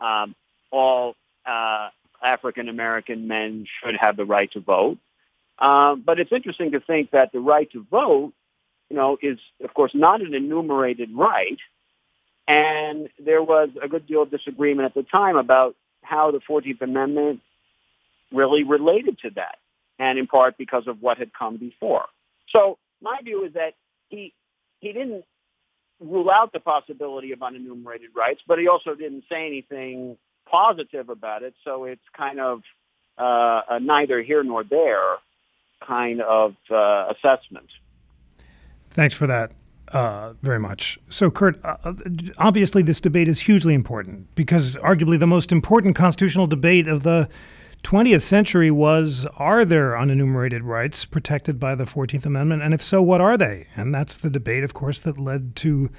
[0.00, 0.34] um,
[0.70, 1.14] all
[1.46, 1.88] uh,
[2.22, 4.98] African American men should have the right to vote.
[5.58, 8.32] Um, but it's interesting to think that the right to vote,
[8.90, 11.58] you know, is of course not an enumerated right,
[12.48, 16.82] and there was a good deal of disagreement at the time about how the Fourteenth
[16.82, 17.40] Amendment
[18.32, 19.58] really related to that,
[19.98, 22.06] and in part because of what had come before.
[22.52, 23.74] So my view is that
[24.08, 24.34] he
[24.80, 25.24] he didn't
[26.00, 30.16] rule out the possibility of unenumerated rights, but he also didn't say anything
[30.50, 31.54] positive about it.
[31.64, 32.62] So it's kind of
[33.18, 35.16] uh, a neither here nor there
[35.86, 37.68] kind of uh, assessment.
[38.90, 39.52] Thanks for that.
[39.88, 40.98] Uh, very much.
[41.10, 41.94] So, Kurt, uh,
[42.38, 47.28] obviously, this debate is hugely important because arguably the most important constitutional debate of the
[47.82, 52.62] 20th century was are there unenumerated rights protected by the 14th Amendment?
[52.62, 53.66] And if so, what are they?
[53.76, 55.90] And that's the debate, of course, that led to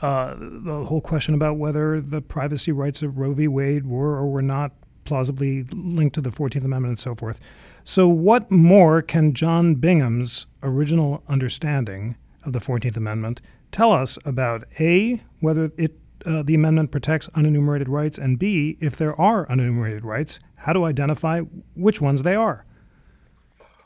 [0.00, 3.48] uh, the whole question about whether the privacy rights of Roe v.
[3.48, 4.72] Wade were or were not
[5.04, 7.40] plausibly linked to the 14th Amendment and so forth.
[7.82, 13.40] So, what more can John Bingham's original understanding of the 14th Amendment
[13.72, 15.96] tell us about A, whether it
[16.26, 20.84] uh, the amendment protects unenumerated rights, and B, if there are unenumerated rights, how to
[20.84, 21.40] identify
[21.74, 22.64] which ones they are.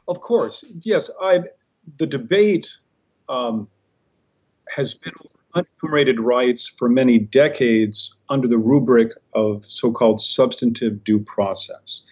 [0.09, 1.11] Of course, yes.
[1.21, 1.41] I
[1.99, 2.69] the debate
[3.29, 3.69] um,
[4.69, 11.05] has been over unenumerated rights for many decades under the rubric of so called substantive
[11.05, 12.03] due process.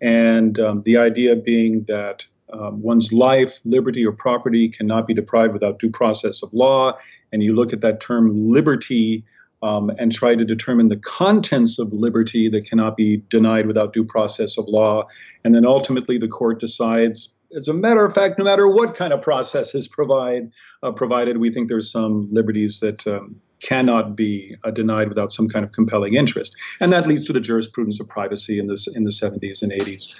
[0.00, 5.52] And um, the idea being that um, one's life, liberty, or property cannot be deprived
[5.52, 6.96] without due process of law.
[7.32, 9.24] And you look at that term liberty
[9.66, 14.04] um, and try to determine the contents of liberty that cannot be denied without due
[14.04, 15.04] process of law.
[15.44, 19.12] And then ultimately the court decides as a matter of fact, no matter what kind
[19.12, 20.52] of process is provide,
[20.82, 25.48] uh, provided, we think there's some liberties that um, cannot be uh, denied without some
[25.48, 29.04] kind of compelling interest, and that leads to the jurisprudence of privacy in this in
[29.04, 30.12] the 70s and 80s.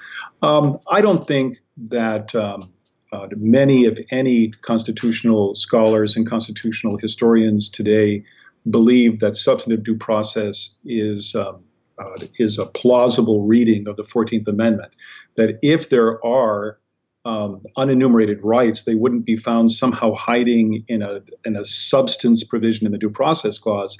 [0.42, 2.34] Um, I don't think that.
[2.34, 2.72] Um,
[3.12, 8.24] uh, many, if any, constitutional scholars and constitutional historians today
[8.70, 11.62] believe that substantive due process is um,
[11.98, 14.92] uh, is a plausible reading of the Fourteenth Amendment.
[15.36, 16.78] That if there are
[17.24, 22.86] um, unenumerated rights, they wouldn't be found somehow hiding in a in a substance provision
[22.86, 23.96] in the due process clause.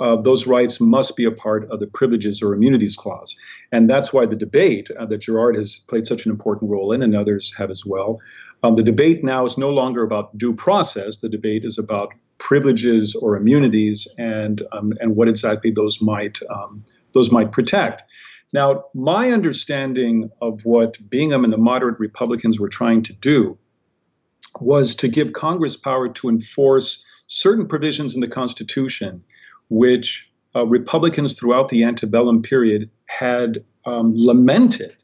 [0.00, 3.34] Uh, those rights must be a part of the privileges or immunities clause,
[3.72, 7.02] and that's why the debate uh, that Gerard has played such an important role in,
[7.02, 8.20] and others have as well.
[8.62, 11.16] Um, the debate now is no longer about due process.
[11.16, 16.84] The debate is about privileges or immunities, and um, and what exactly those might um,
[17.12, 18.02] those might protect.
[18.52, 23.58] Now, my understanding of what Bingham and the moderate Republicans were trying to do
[24.60, 29.22] was to give Congress power to enforce certain provisions in the Constitution,
[29.68, 34.96] which uh, Republicans throughout the antebellum period had um, lamented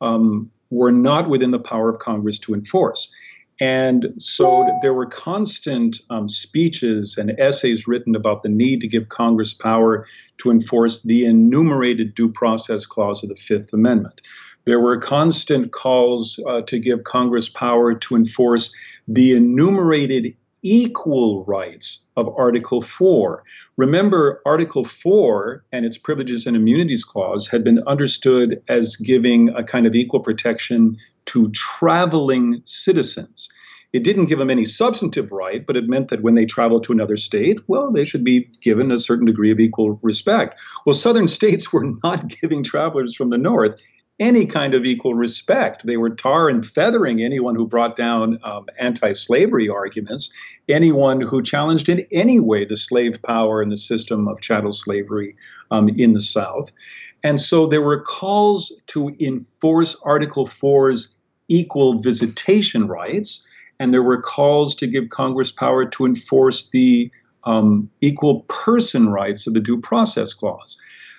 [0.00, 3.12] um, were not within the power of Congress to enforce.
[3.60, 9.08] And so there were constant um, speeches and essays written about the need to give
[9.08, 10.06] Congress power
[10.38, 14.20] to enforce the enumerated due process clause of the Fifth Amendment.
[14.64, 18.74] There were constant calls uh, to give Congress power to enforce
[19.06, 20.34] the enumerated
[20.64, 23.44] equal rights of Article 4.
[23.76, 29.62] Remember, Article 4 and its privileges and immunities clause had been understood as giving a
[29.62, 30.96] kind of equal protection
[31.26, 33.48] to traveling citizens.
[33.92, 36.92] It didn't give them any substantive right, but it meant that when they traveled to
[36.92, 40.60] another state, well, they should be given a certain degree of equal respect.
[40.84, 43.80] Well, southern states were not giving travelers from the north
[44.20, 45.86] any kind of equal respect.
[45.86, 50.30] They were tar and feathering anyone who brought down um, anti slavery arguments,
[50.68, 55.34] anyone who challenged in any way the slave power and the system of chattel slavery
[55.70, 56.70] um, in the South.
[57.24, 61.08] And so there were calls to enforce Article 4's
[61.48, 63.44] equal visitation rights,
[63.80, 67.10] and there were calls to give Congress power to enforce the
[67.44, 70.76] um, equal person rights of the Due Process Clause.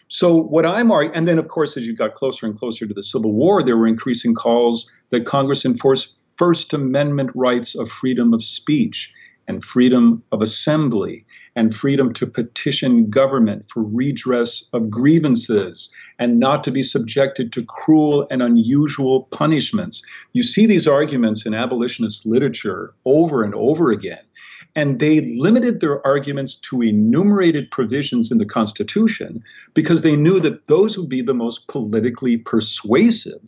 [0.08, 2.94] So what I'm arguing, and then of course, as you got closer and closer to
[2.94, 8.34] the Civil War, there were increasing calls that Congress enforce First Amendment rights of freedom
[8.34, 9.12] of speech
[9.48, 11.26] and freedom of assembly
[11.56, 15.90] and freedom to petition government for redress of grievances
[16.20, 20.04] and not to be subjected to cruel and unusual punishments.
[20.34, 24.25] You see these arguments in abolitionist literature over and over again.
[24.76, 29.42] And they limited their arguments to enumerated provisions in the Constitution
[29.74, 33.40] because they knew that those would be the most politically persuasive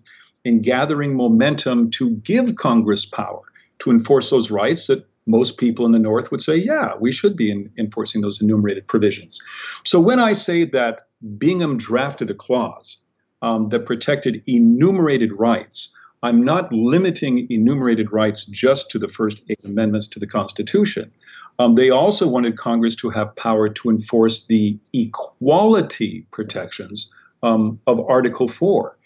[0.46, 3.42] in gathering momentum to give Congress power
[3.80, 7.36] to enforce those rights that most people in the North would say, yeah, we should
[7.36, 9.42] be in, enforcing those enumerated provisions.
[9.84, 11.08] So when I say that
[11.38, 12.98] Bingham drafted a clause
[13.42, 15.90] um, that protected enumerated rights,
[16.28, 21.10] I'm not limiting enumerated rights just to the first eight amendments to the Constitution.
[21.58, 27.10] Um, they also wanted Congress to have power to enforce the equality protections
[27.44, 28.98] um, of Article 4.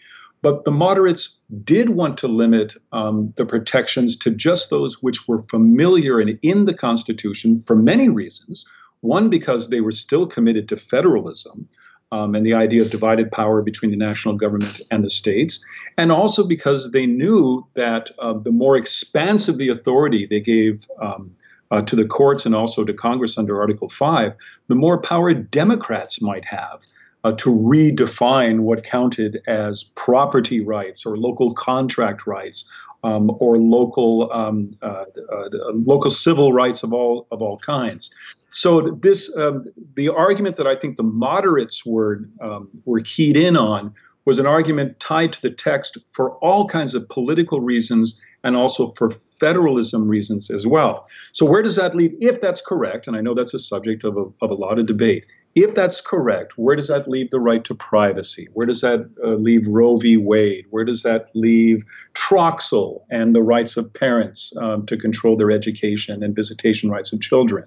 [0.42, 5.44] But the moderates did want to limit um, the protections to just those which were
[5.44, 8.64] familiar and in the Constitution for many reasons.
[9.02, 11.68] One, because they were still committed to federalism
[12.12, 15.58] um, and the idea of divided power between the national government and the states,
[15.96, 21.34] and also because they knew that uh, the more expansive the authority they gave um,
[21.70, 24.34] uh, to the courts and also to Congress under Article 5,
[24.68, 26.82] the more power Democrats might have
[27.24, 32.64] uh, to redefine what counted as property rights or local contract rights
[33.04, 38.12] um, or local um, uh, uh, local civil rights of all of all kinds.
[38.50, 43.56] So this um, the argument that I think the moderates were um, were keyed in
[43.56, 43.92] on
[44.24, 48.92] was an argument tied to the text for all kinds of political reasons and also
[48.96, 49.10] for
[49.40, 51.08] federalism reasons as well.
[51.32, 52.14] So where does that leave?
[52.20, 54.86] If that's correct, and I know that's a subject of a, of a lot of
[54.86, 58.48] debate, if that's correct, where does that leave the right to privacy?
[58.54, 60.16] Where does that uh, leave Roe v.
[60.16, 60.66] Wade?
[60.70, 61.84] Where does that leave
[62.14, 67.20] Troxel and the rights of parents um, to control their education and visitation rights of
[67.20, 67.64] children?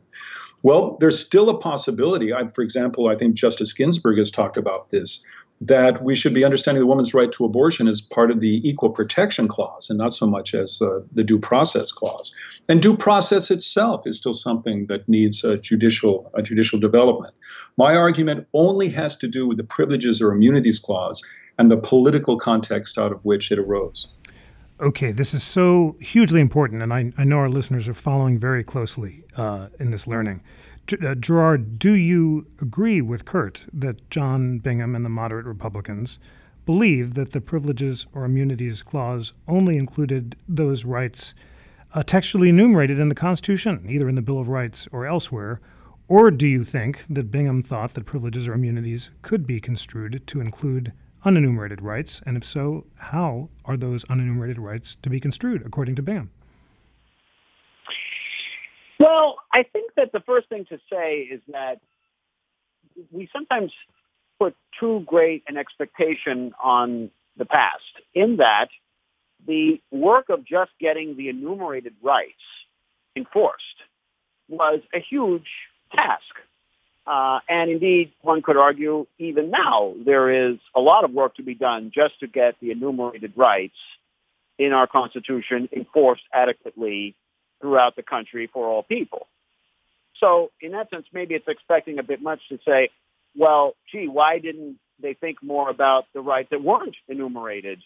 [0.63, 2.33] Well, there's still a possibility.
[2.33, 5.23] I, for example, I think Justice Ginsburg has talked about this
[5.61, 8.89] that we should be understanding the woman's right to abortion as part of the equal
[8.89, 12.33] protection clause and not so much as uh, the due process clause.
[12.67, 17.33] And due process itself is still something that needs a judicial a judicial development.
[17.77, 21.21] My argument only has to do with the privileges or immunities clause
[21.57, 24.07] and the political context out of which it arose.
[24.81, 28.61] Okay, this is so hugely important, and I, I know our listeners are following very
[28.61, 30.41] closely uh, in this learning.
[30.93, 36.19] Uh, Gerard, do you agree with Kurt that John Bingham and the moderate Republicans
[36.65, 41.33] believe that the Privileges or Immunities Clause only included those rights
[41.93, 45.59] uh, textually enumerated in the Constitution, either in the Bill of Rights or elsewhere?
[46.07, 50.39] Or do you think that Bingham thought that privileges or immunities could be construed to
[50.39, 50.93] include
[51.25, 52.21] unenumerated rights?
[52.27, 56.29] And if so, how are those unenumerated rights to be construed according to Bingham?
[58.99, 61.79] Well, I think that the first thing to say is that
[63.11, 63.71] we sometimes
[64.39, 67.83] put too great an expectation on the past
[68.13, 68.69] in that
[69.45, 72.33] the work of just getting the enumerated rights
[73.15, 73.63] enforced
[74.47, 75.47] was a huge
[75.95, 76.23] task.
[77.05, 81.43] Uh, and indeed, one could argue even now there is a lot of work to
[81.43, 83.77] be done just to get the enumerated rights
[84.57, 87.15] in our Constitution enforced adequately
[87.61, 89.27] throughout the country for all people.
[90.19, 92.89] So in that sense, maybe it's expecting a bit much to say,
[93.35, 97.81] well, gee, why didn't they think more about the rights that weren't enumerated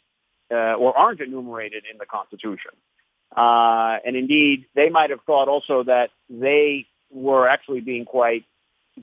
[0.51, 2.71] uh, or aren't enumerated in the Constitution?
[3.35, 8.45] Uh, and indeed, they might have thought also that they were actually being quite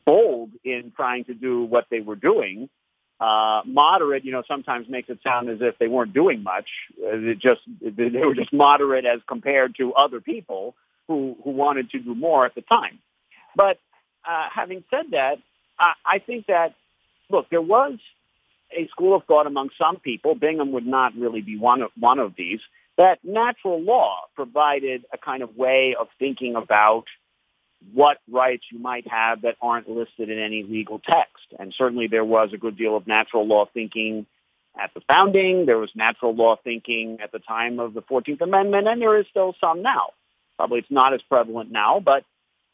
[0.04, 2.68] bold in trying to do what they were doing.
[3.18, 6.68] Uh, moderate, you know, sometimes makes it sound as if they weren't doing much.
[6.98, 10.74] It just they were just moderate as compared to other people
[11.08, 12.98] who who wanted to do more at the time.
[13.54, 13.78] But
[14.28, 15.38] uh, having said that,
[15.78, 16.74] I, I think that
[17.30, 17.98] look, there was
[18.76, 20.34] a school of thought among some people.
[20.34, 22.60] Bingham would not really be one of one of these.
[22.98, 27.04] That natural law provided a kind of way of thinking about
[27.92, 31.44] what rights you might have that aren't listed in any legal text.
[31.58, 34.26] And certainly there was a good deal of natural law thinking
[34.78, 35.66] at the founding.
[35.66, 39.26] There was natural law thinking at the time of the 14th Amendment, and there is
[39.30, 40.10] still some now.
[40.56, 42.24] Probably it's not as prevalent now, but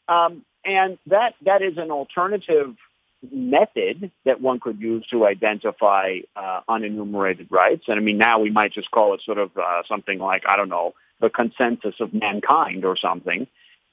[0.07, 2.75] um, and that that is an alternative
[3.31, 7.85] method that one could use to identify uh, unenumerated rights.
[7.87, 10.55] And I mean, now we might just call it sort of uh, something like I
[10.55, 13.47] don't know the consensus of mankind or something.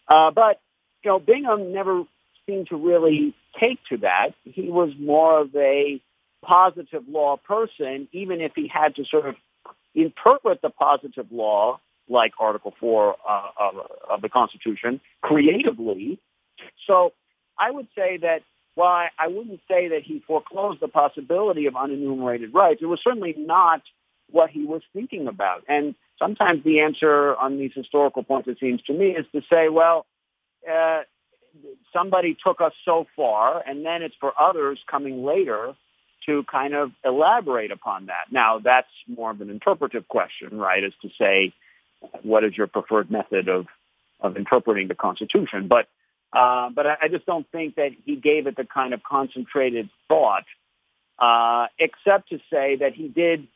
[0.08, 0.60] Uh, but
[1.04, 2.04] know, Bingham never
[2.46, 4.34] seemed to really take to that.
[4.44, 6.00] He was more of a
[6.42, 9.36] positive law person, even if he had to sort of
[9.94, 13.74] interpret the positive law, like Article 4 uh, of,
[14.08, 16.18] of, the Constitution, creatively.
[16.86, 17.12] So
[17.58, 18.42] I would say that
[18.74, 23.00] while I, I wouldn't say that he foreclosed the possibility of unenumerated rights, it was
[23.02, 23.82] certainly not
[24.30, 25.64] what he was thinking about.
[25.68, 29.68] And sometimes the answer on these historical points, it seems to me, is to say,
[29.68, 30.06] well,
[30.68, 31.02] uh,
[31.92, 35.74] somebody took us so far, and then it's for others coming later
[36.26, 38.30] to kind of elaborate upon that.
[38.30, 41.52] Now, that's more of an interpretive question, right, as to say,
[42.22, 43.66] what is your preferred method of,
[44.20, 45.68] of interpreting the Constitution?
[45.68, 45.88] But,
[46.32, 50.44] uh, but I, just don't think that he gave it the kind of concentrated thought,
[51.18, 53.48] uh, except to say that he did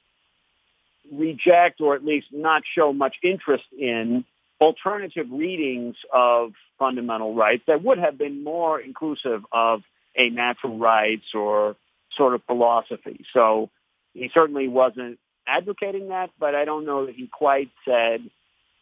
[1.13, 4.25] reject or at least not show much interest in
[4.65, 9.83] alternative readings of fundamental rights that would have been more inclusive of
[10.17, 11.77] a natural rights or
[12.17, 13.27] sort of philosophy.
[13.35, 13.69] So
[14.15, 18.23] he certainly wasn't advocating that, but I don't know that he quite said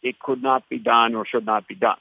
[0.03, 1.99] it could not be done or should not be done.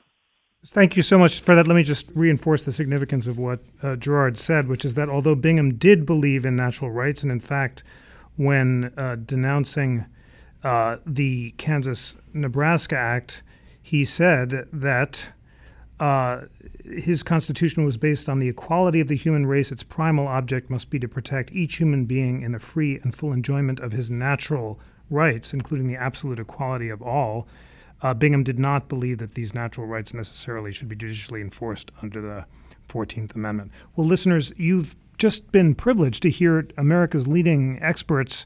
[0.63, 1.65] Thank you so much for that.
[1.65, 5.33] Let me just reinforce the significance of what uh, Gerard said, which is that although
[5.33, 7.83] Bingham did believe in natural rights, and in fact,
[8.35, 10.05] when uh, denouncing
[10.63, 13.41] uh, the Kansas Nebraska Act,
[13.81, 15.29] he said that
[15.99, 16.45] uh,
[16.83, 19.71] his constitution was based on the equality of the human race.
[19.71, 23.31] Its primal object must be to protect each human being in the free and full
[23.31, 24.79] enjoyment of his natural
[25.11, 27.47] rights, including the absolute equality of all.
[28.01, 32.19] Uh, Bingham did not believe that these natural rights necessarily should be judicially enforced under
[32.19, 32.45] the
[32.89, 33.71] 14th Amendment.
[33.95, 38.45] Well, listeners, you've just been privileged to hear America's leading experts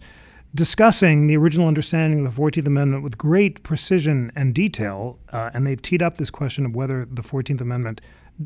[0.56, 5.68] discussing the original understanding of the 14th Amendment with great precision and detail, uh, and
[5.68, 8.00] they've teed up this question of whether the 14th Amendment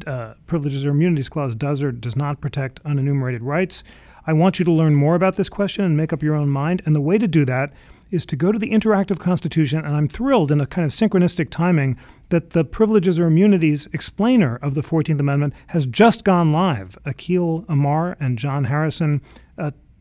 [0.08, 3.84] uh, Privileges or Immunities Clause does or does not protect unenumerated rights.
[4.26, 6.82] I want you to learn more about this question and make up your own mind.
[6.86, 7.74] And the way to do that
[8.12, 11.52] is to go to the interactive Constitution, and I'm thrilled in a kind of synchronistic
[11.52, 11.98] timing
[12.30, 16.98] that the Privileges or Immunities explainer of the 14th Amendment has just gone live.
[17.06, 19.22] Akhil Amar and John Harrison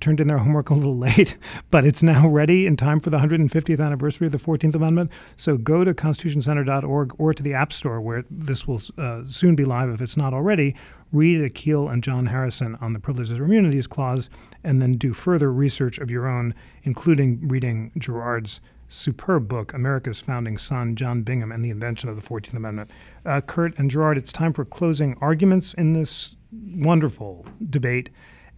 [0.01, 1.37] turned in their homework a little late,
[1.71, 5.11] but it's now ready in time for the 150th anniversary of the 14th Amendment.
[5.37, 9.65] So go to constitutioncenter.org or to the App Store where this will uh, soon be
[9.65, 10.75] live if it's not already.
[11.13, 14.29] Read Akhil and John Harrison on the Privileges or Immunities Clause,
[14.63, 20.59] and then do further research of your own, including reading Gerard's superb book, America's Founding
[20.59, 22.91] Son, John Bingham and the Invention of the 14th Amendment.
[23.25, 26.37] Uh, Kurt and Gerard, it's time for closing arguments in this
[26.75, 28.11] wonderful debate.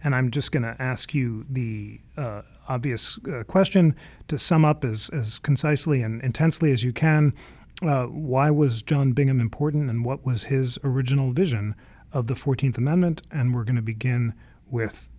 [0.03, 3.95] And I'm just going to ask you the uh, obvious uh, question
[4.27, 7.33] to sum up as, as concisely and intensely as you can.
[7.81, 11.75] Uh, why was John Bingham important and what was his original vision
[12.13, 13.21] of the 14th Amendment?
[13.31, 14.33] And we're going to begin
[14.69, 15.09] with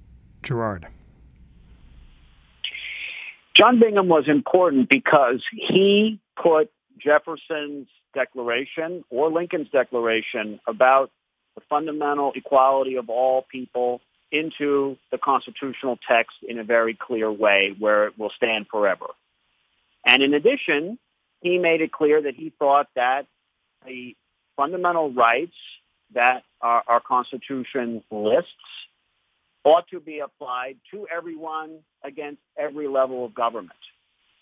[0.42, 0.86] Gerard.
[3.54, 11.10] John Bingham was important because he put Jefferson's declaration or Lincoln's declaration about
[11.54, 14.00] the fundamental equality of all people
[14.32, 19.06] into the constitutional text in a very clear way where it will stand forever.
[20.04, 20.98] And in addition,
[21.42, 23.26] he made it clear that he thought that
[23.86, 24.16] the
[24.56, 25.54] fundamental rights
[26.14, 28.50] that our, our Constitution lists
[29.64, 33.78] ought to be applied to everyone against every level of government.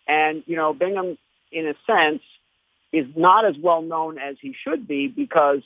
[0.06, 1.18] And, you know, Bingham,
[1.52, 2.22] in a sense,
[2.92, 5.62] is not as well known as he should be because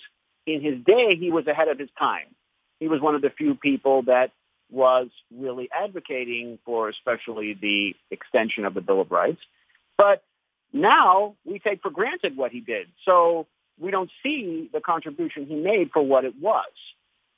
[0.46, 2.26] in his day he was ahead of his time
[2.84, 4.30] he was one of the few people that
[4.70, 9.40] was really advocating for especially the extension of the Bill of Rights.
[9.96, 10.22] But
[10.70, 12.88] now we take for granted what he did.
[13.06, 13.46] So
[13.80, 16.68] we don't see the contribution he made for what it was.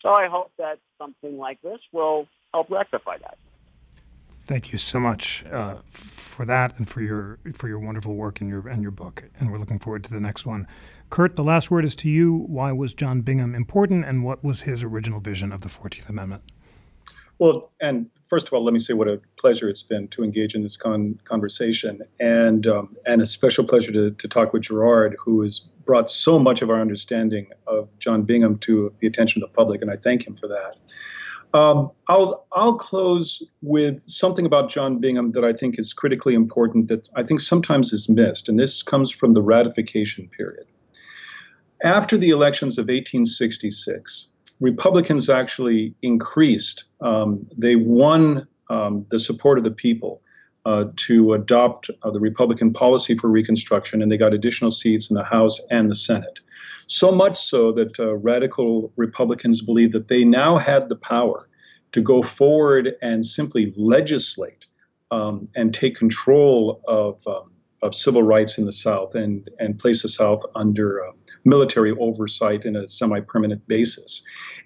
[0.03, 3.38] So I hope that something like this will help rectify that.
[4.47, 8.49] Thank you so much uh, for that and for your for your wonderful work in
[8.49, 9.24] your and your book.
[9.40, 10.68] And we're looking forward to the next one.
[11.11, 12.44] Kurt, the last word is to you.
[12.47, 16.42] Why was John Bingham important, and what was his original vision of the 14th Amendment?
[17.38, 20.55] Well, and first of all, let me say what a pleasure it's been to engage
[20.55, 25.16] in this con- conversation, and um, and a special pleasure to, to talk with Gerard,
[25.18, 29.51] who has brought so much of our understanding of John Bingham to the attention of
[29.51, 30.76] the public, and I thank him for that.
[31.57, 36.89] Um, I'll I'll close with something about John Bingham that I think is critically important
[36.89, 40.67] that I think sometimes is missed, and this comes from the ratification period.
[41.83, 44.29] After the elections of 1866,
[44.61, 46.85] Republicans actually increased.
[47.01, 50.21] Um, they won um, the support of the people
[50.67, 55.14] uh, to adopt uh, the Republican policy for Reconstruction, and they got additional seats in
[55.14, 56.41] the House and the Senate.
[56.89, 61.49] So much so that uh, radical Republicans believed that they now had the power
[61.93, 64.67] to go forward and simply legislate
[65.12, 67.53] um, and take control of, um,
[67.83, 71.12] of civil rights in the South and, and place the South under uh,
[71.45, 74.21] military oversight in a semi permanent basis.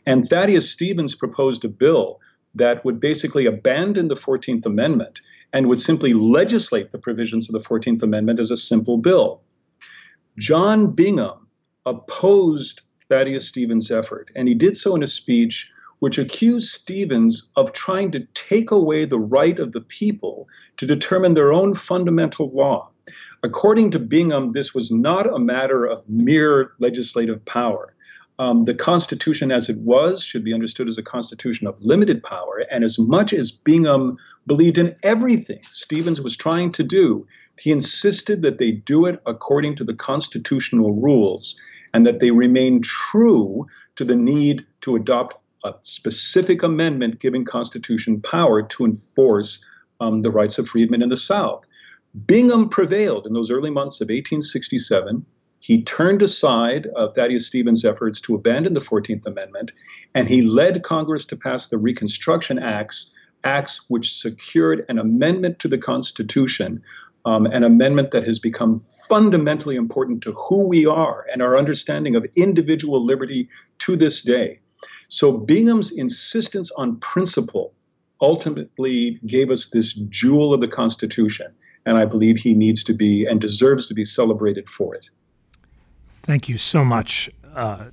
[0.07, 2.21] And Thaddeus Stevens proposed a bill
[2.55, 5.21] that would basically abandon the 14th Amendment
[5.53, 9.43] and would simply legislate the provisions of the 14th Amendment as a simple bill.
[10.39, 11.47] John Bingham
[11.87, 17.73] opposed Thaddeus Stevens' effort, and he did so in a speech which accused Stevens of
[17.73, 20.49] trying to take away the right of the people
[20.79, 22.91] to determine their own fundamental law.
[23.43, 27.95] According to Bingham, this was not a matter of mere legislative power.
[28.41, 32.65] Um, the Constitution as it was should be understood as a constitution of limited power.
[32.71, 34.17] And as much as Bingham
[34.47, 37.27] believed in everything Stevens was trying to do,
[37.59, 41.55] he insisted that they do it according to the constitutional rules
[41.93, 43.67] and that they remain true
[43.97, 49.61] to the need to adopt a specific amendment giving Constitution power to enforce
[50.01, 51.63] um, the rights of freedmen in the South.
[52.25, 55.27] Bingham prevailed in those early months of 1867.
[55.61, 59.73] He turned aside Thaddeus Stevens' efforts to abandon the 14th Amendment,
[60.15, 63.13] and he led Congress to pass the Reconstruction Acts,
[63.45, 66.83] acts which secured an amendment to the Constitution,
[67.27, 72.17] um, an amendment that has become fundamentally important to who we are and our understanding
[72.17, 73.47] of individual liberty
[73.81, 74.61] to this day.
[75.09, 77.75] So Bingham's insistence on principle
[78.23, 81.53] ultimately gave us this jewel of the Constitution
[81.87, 85.11] and I believe he needs to be and deserves to be celebrated for it.
[86.23, 87.87] Thank you so much, uh,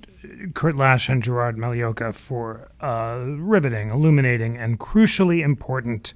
[0.54, 6.14] Kurt Lash and Gerard Magliocca, for uh, riveting, illuminating, and crucially important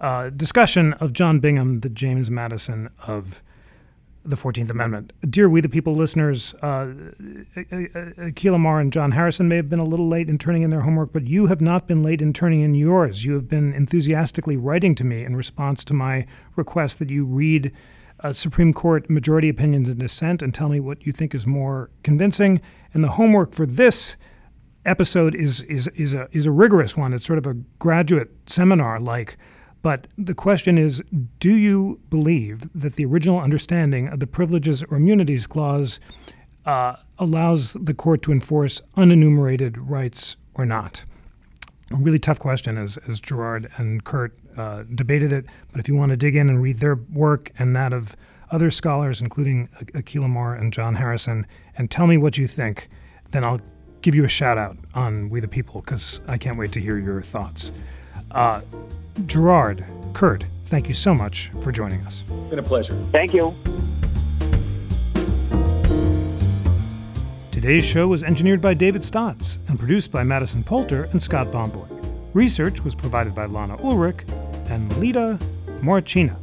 [0.00, 3.42] uh, discussion of John Bingham, the James Madison of
[4.22, 5.14] the 14th Amendment.
[5.28, 6.92] Dear We the People listeners, uh,
[7.56, 10.82] Akhil Amar and John Harrison may have been a little late in turning in their
[10.82, 13.24] homework, but you have not been late in turning in yours.
[13.24, 17.72] You have been enthusiastically writing to me in response to my request that you read
[18.22, 21.90] uh, Supreme Court majority opinions and dissent and tell me what you think is more
[22.02, 22.60] convincing.
[22.92, 24.16] And the homework for this
[24.86, 27.12] episode is is is a is a rigorous one.
[27.12, 29.36] It's sort of a graduate seminar like.
[29.82, 31.02] But the question is
[31.38, 36.00] do you believe that the original understanding of the Privileges or Immunities Clause
[36.66, 41.04] uh, allows the court to enforce unenumerated rights or not?
[41.92, 45.46] A really tough question, as, as Gerard and Kurt uh, debated it.
[45.72, 48.14] But if you want to dig in and read their work and that of
[48.50, 51.46] other scholars, including Akhil Amar and John Harrison,
[51.76, 52.88] and tell me what you think,
[53.30, 53.60] then I'll
[54.02, 56.98] give you a shout out on We the People because I can't wait to hear
[56.98, 57.72] your thoughts.
[58.30, 58.60] Uh,
[59.26, 62.24] Gerard, Kurt, thank you so much for joining us.
[62.28, 62.96] It's been a pleasure.
[63.12, 63.54] Thank you.
[67.50, 71.86] Today's show was engineered by David Stotts and produced by Madison Poulter and Scott Bomboy.
[72.32, 74.24] Research was provided by Lana Ulrich
[74.70, 75.38] and Lita
[75.80, 76.36] Morchina.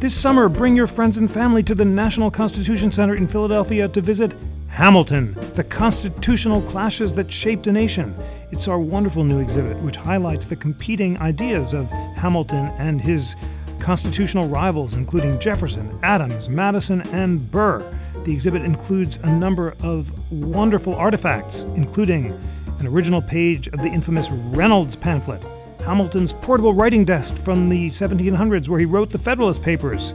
[0.00, 4.00] This summer, bring your friends and family to the National Constitution Center in Philadelphia to
[4.00, 4.34] visit
[4.68, 8.14] Hamilton, the constitutional clashes that shaped a nation.
[8.50, 13.36] It's our wonderful new exhibit, which highlights the competing ideas of Hamilton and his
[13.78, 17.84] constitutional rivals, including Jefferson, Adams, Madison, and Burr.
[18.24, 22.32] The exhibit includes a number of wonderful artifacts, including
[22.78, 25.42] an original page of the infamous Reynolds pamphlet,
[25.84, 30.14] Hamilton's portable writing desk from the 1700s where he wrote the Federalist Papers,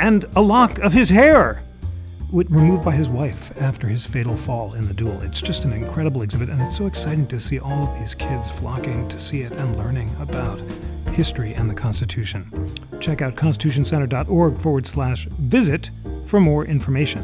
[0.00, 1.62] and a lock of his hair
[2.32, 5.20] removed by his wife after his fatal fall in the duel.
[5.20, 8.50] It's just an incredible exhibit, and it's so exciting to see all of these kids
[8.50, 10.58] flocking to see it and learning about
[11.10, 12.50] history and the Constitution.
[13.00, 15.90] Check out constitutioncenter.org forward slash visit
[16.24, 17.22] for more information.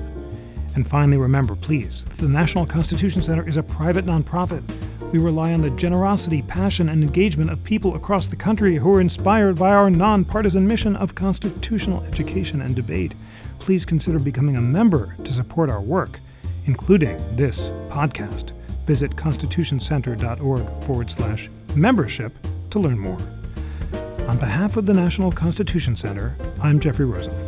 [0.75, 4.63] And finally, remember, please, the National Constitution Center is a private nonprofit.
[5.11, 9.01] We rely on the generosity, passion, and engagement of people across the country who are
[9.01, 13.15] inspired by our nonpartisan mission of constitutional education and debate.
[13.59, 16.21] Please consider becoming a member to support our work,
[16.67, 18.53] including this podcast.
[18.85, 22.35] Visit constitutioncenter.org forward slash membership
[22.71, 23.19] to learn more.
[24.29, 27.48] On behalf of the National Constitution Center, I'm Jeffrey Rosen.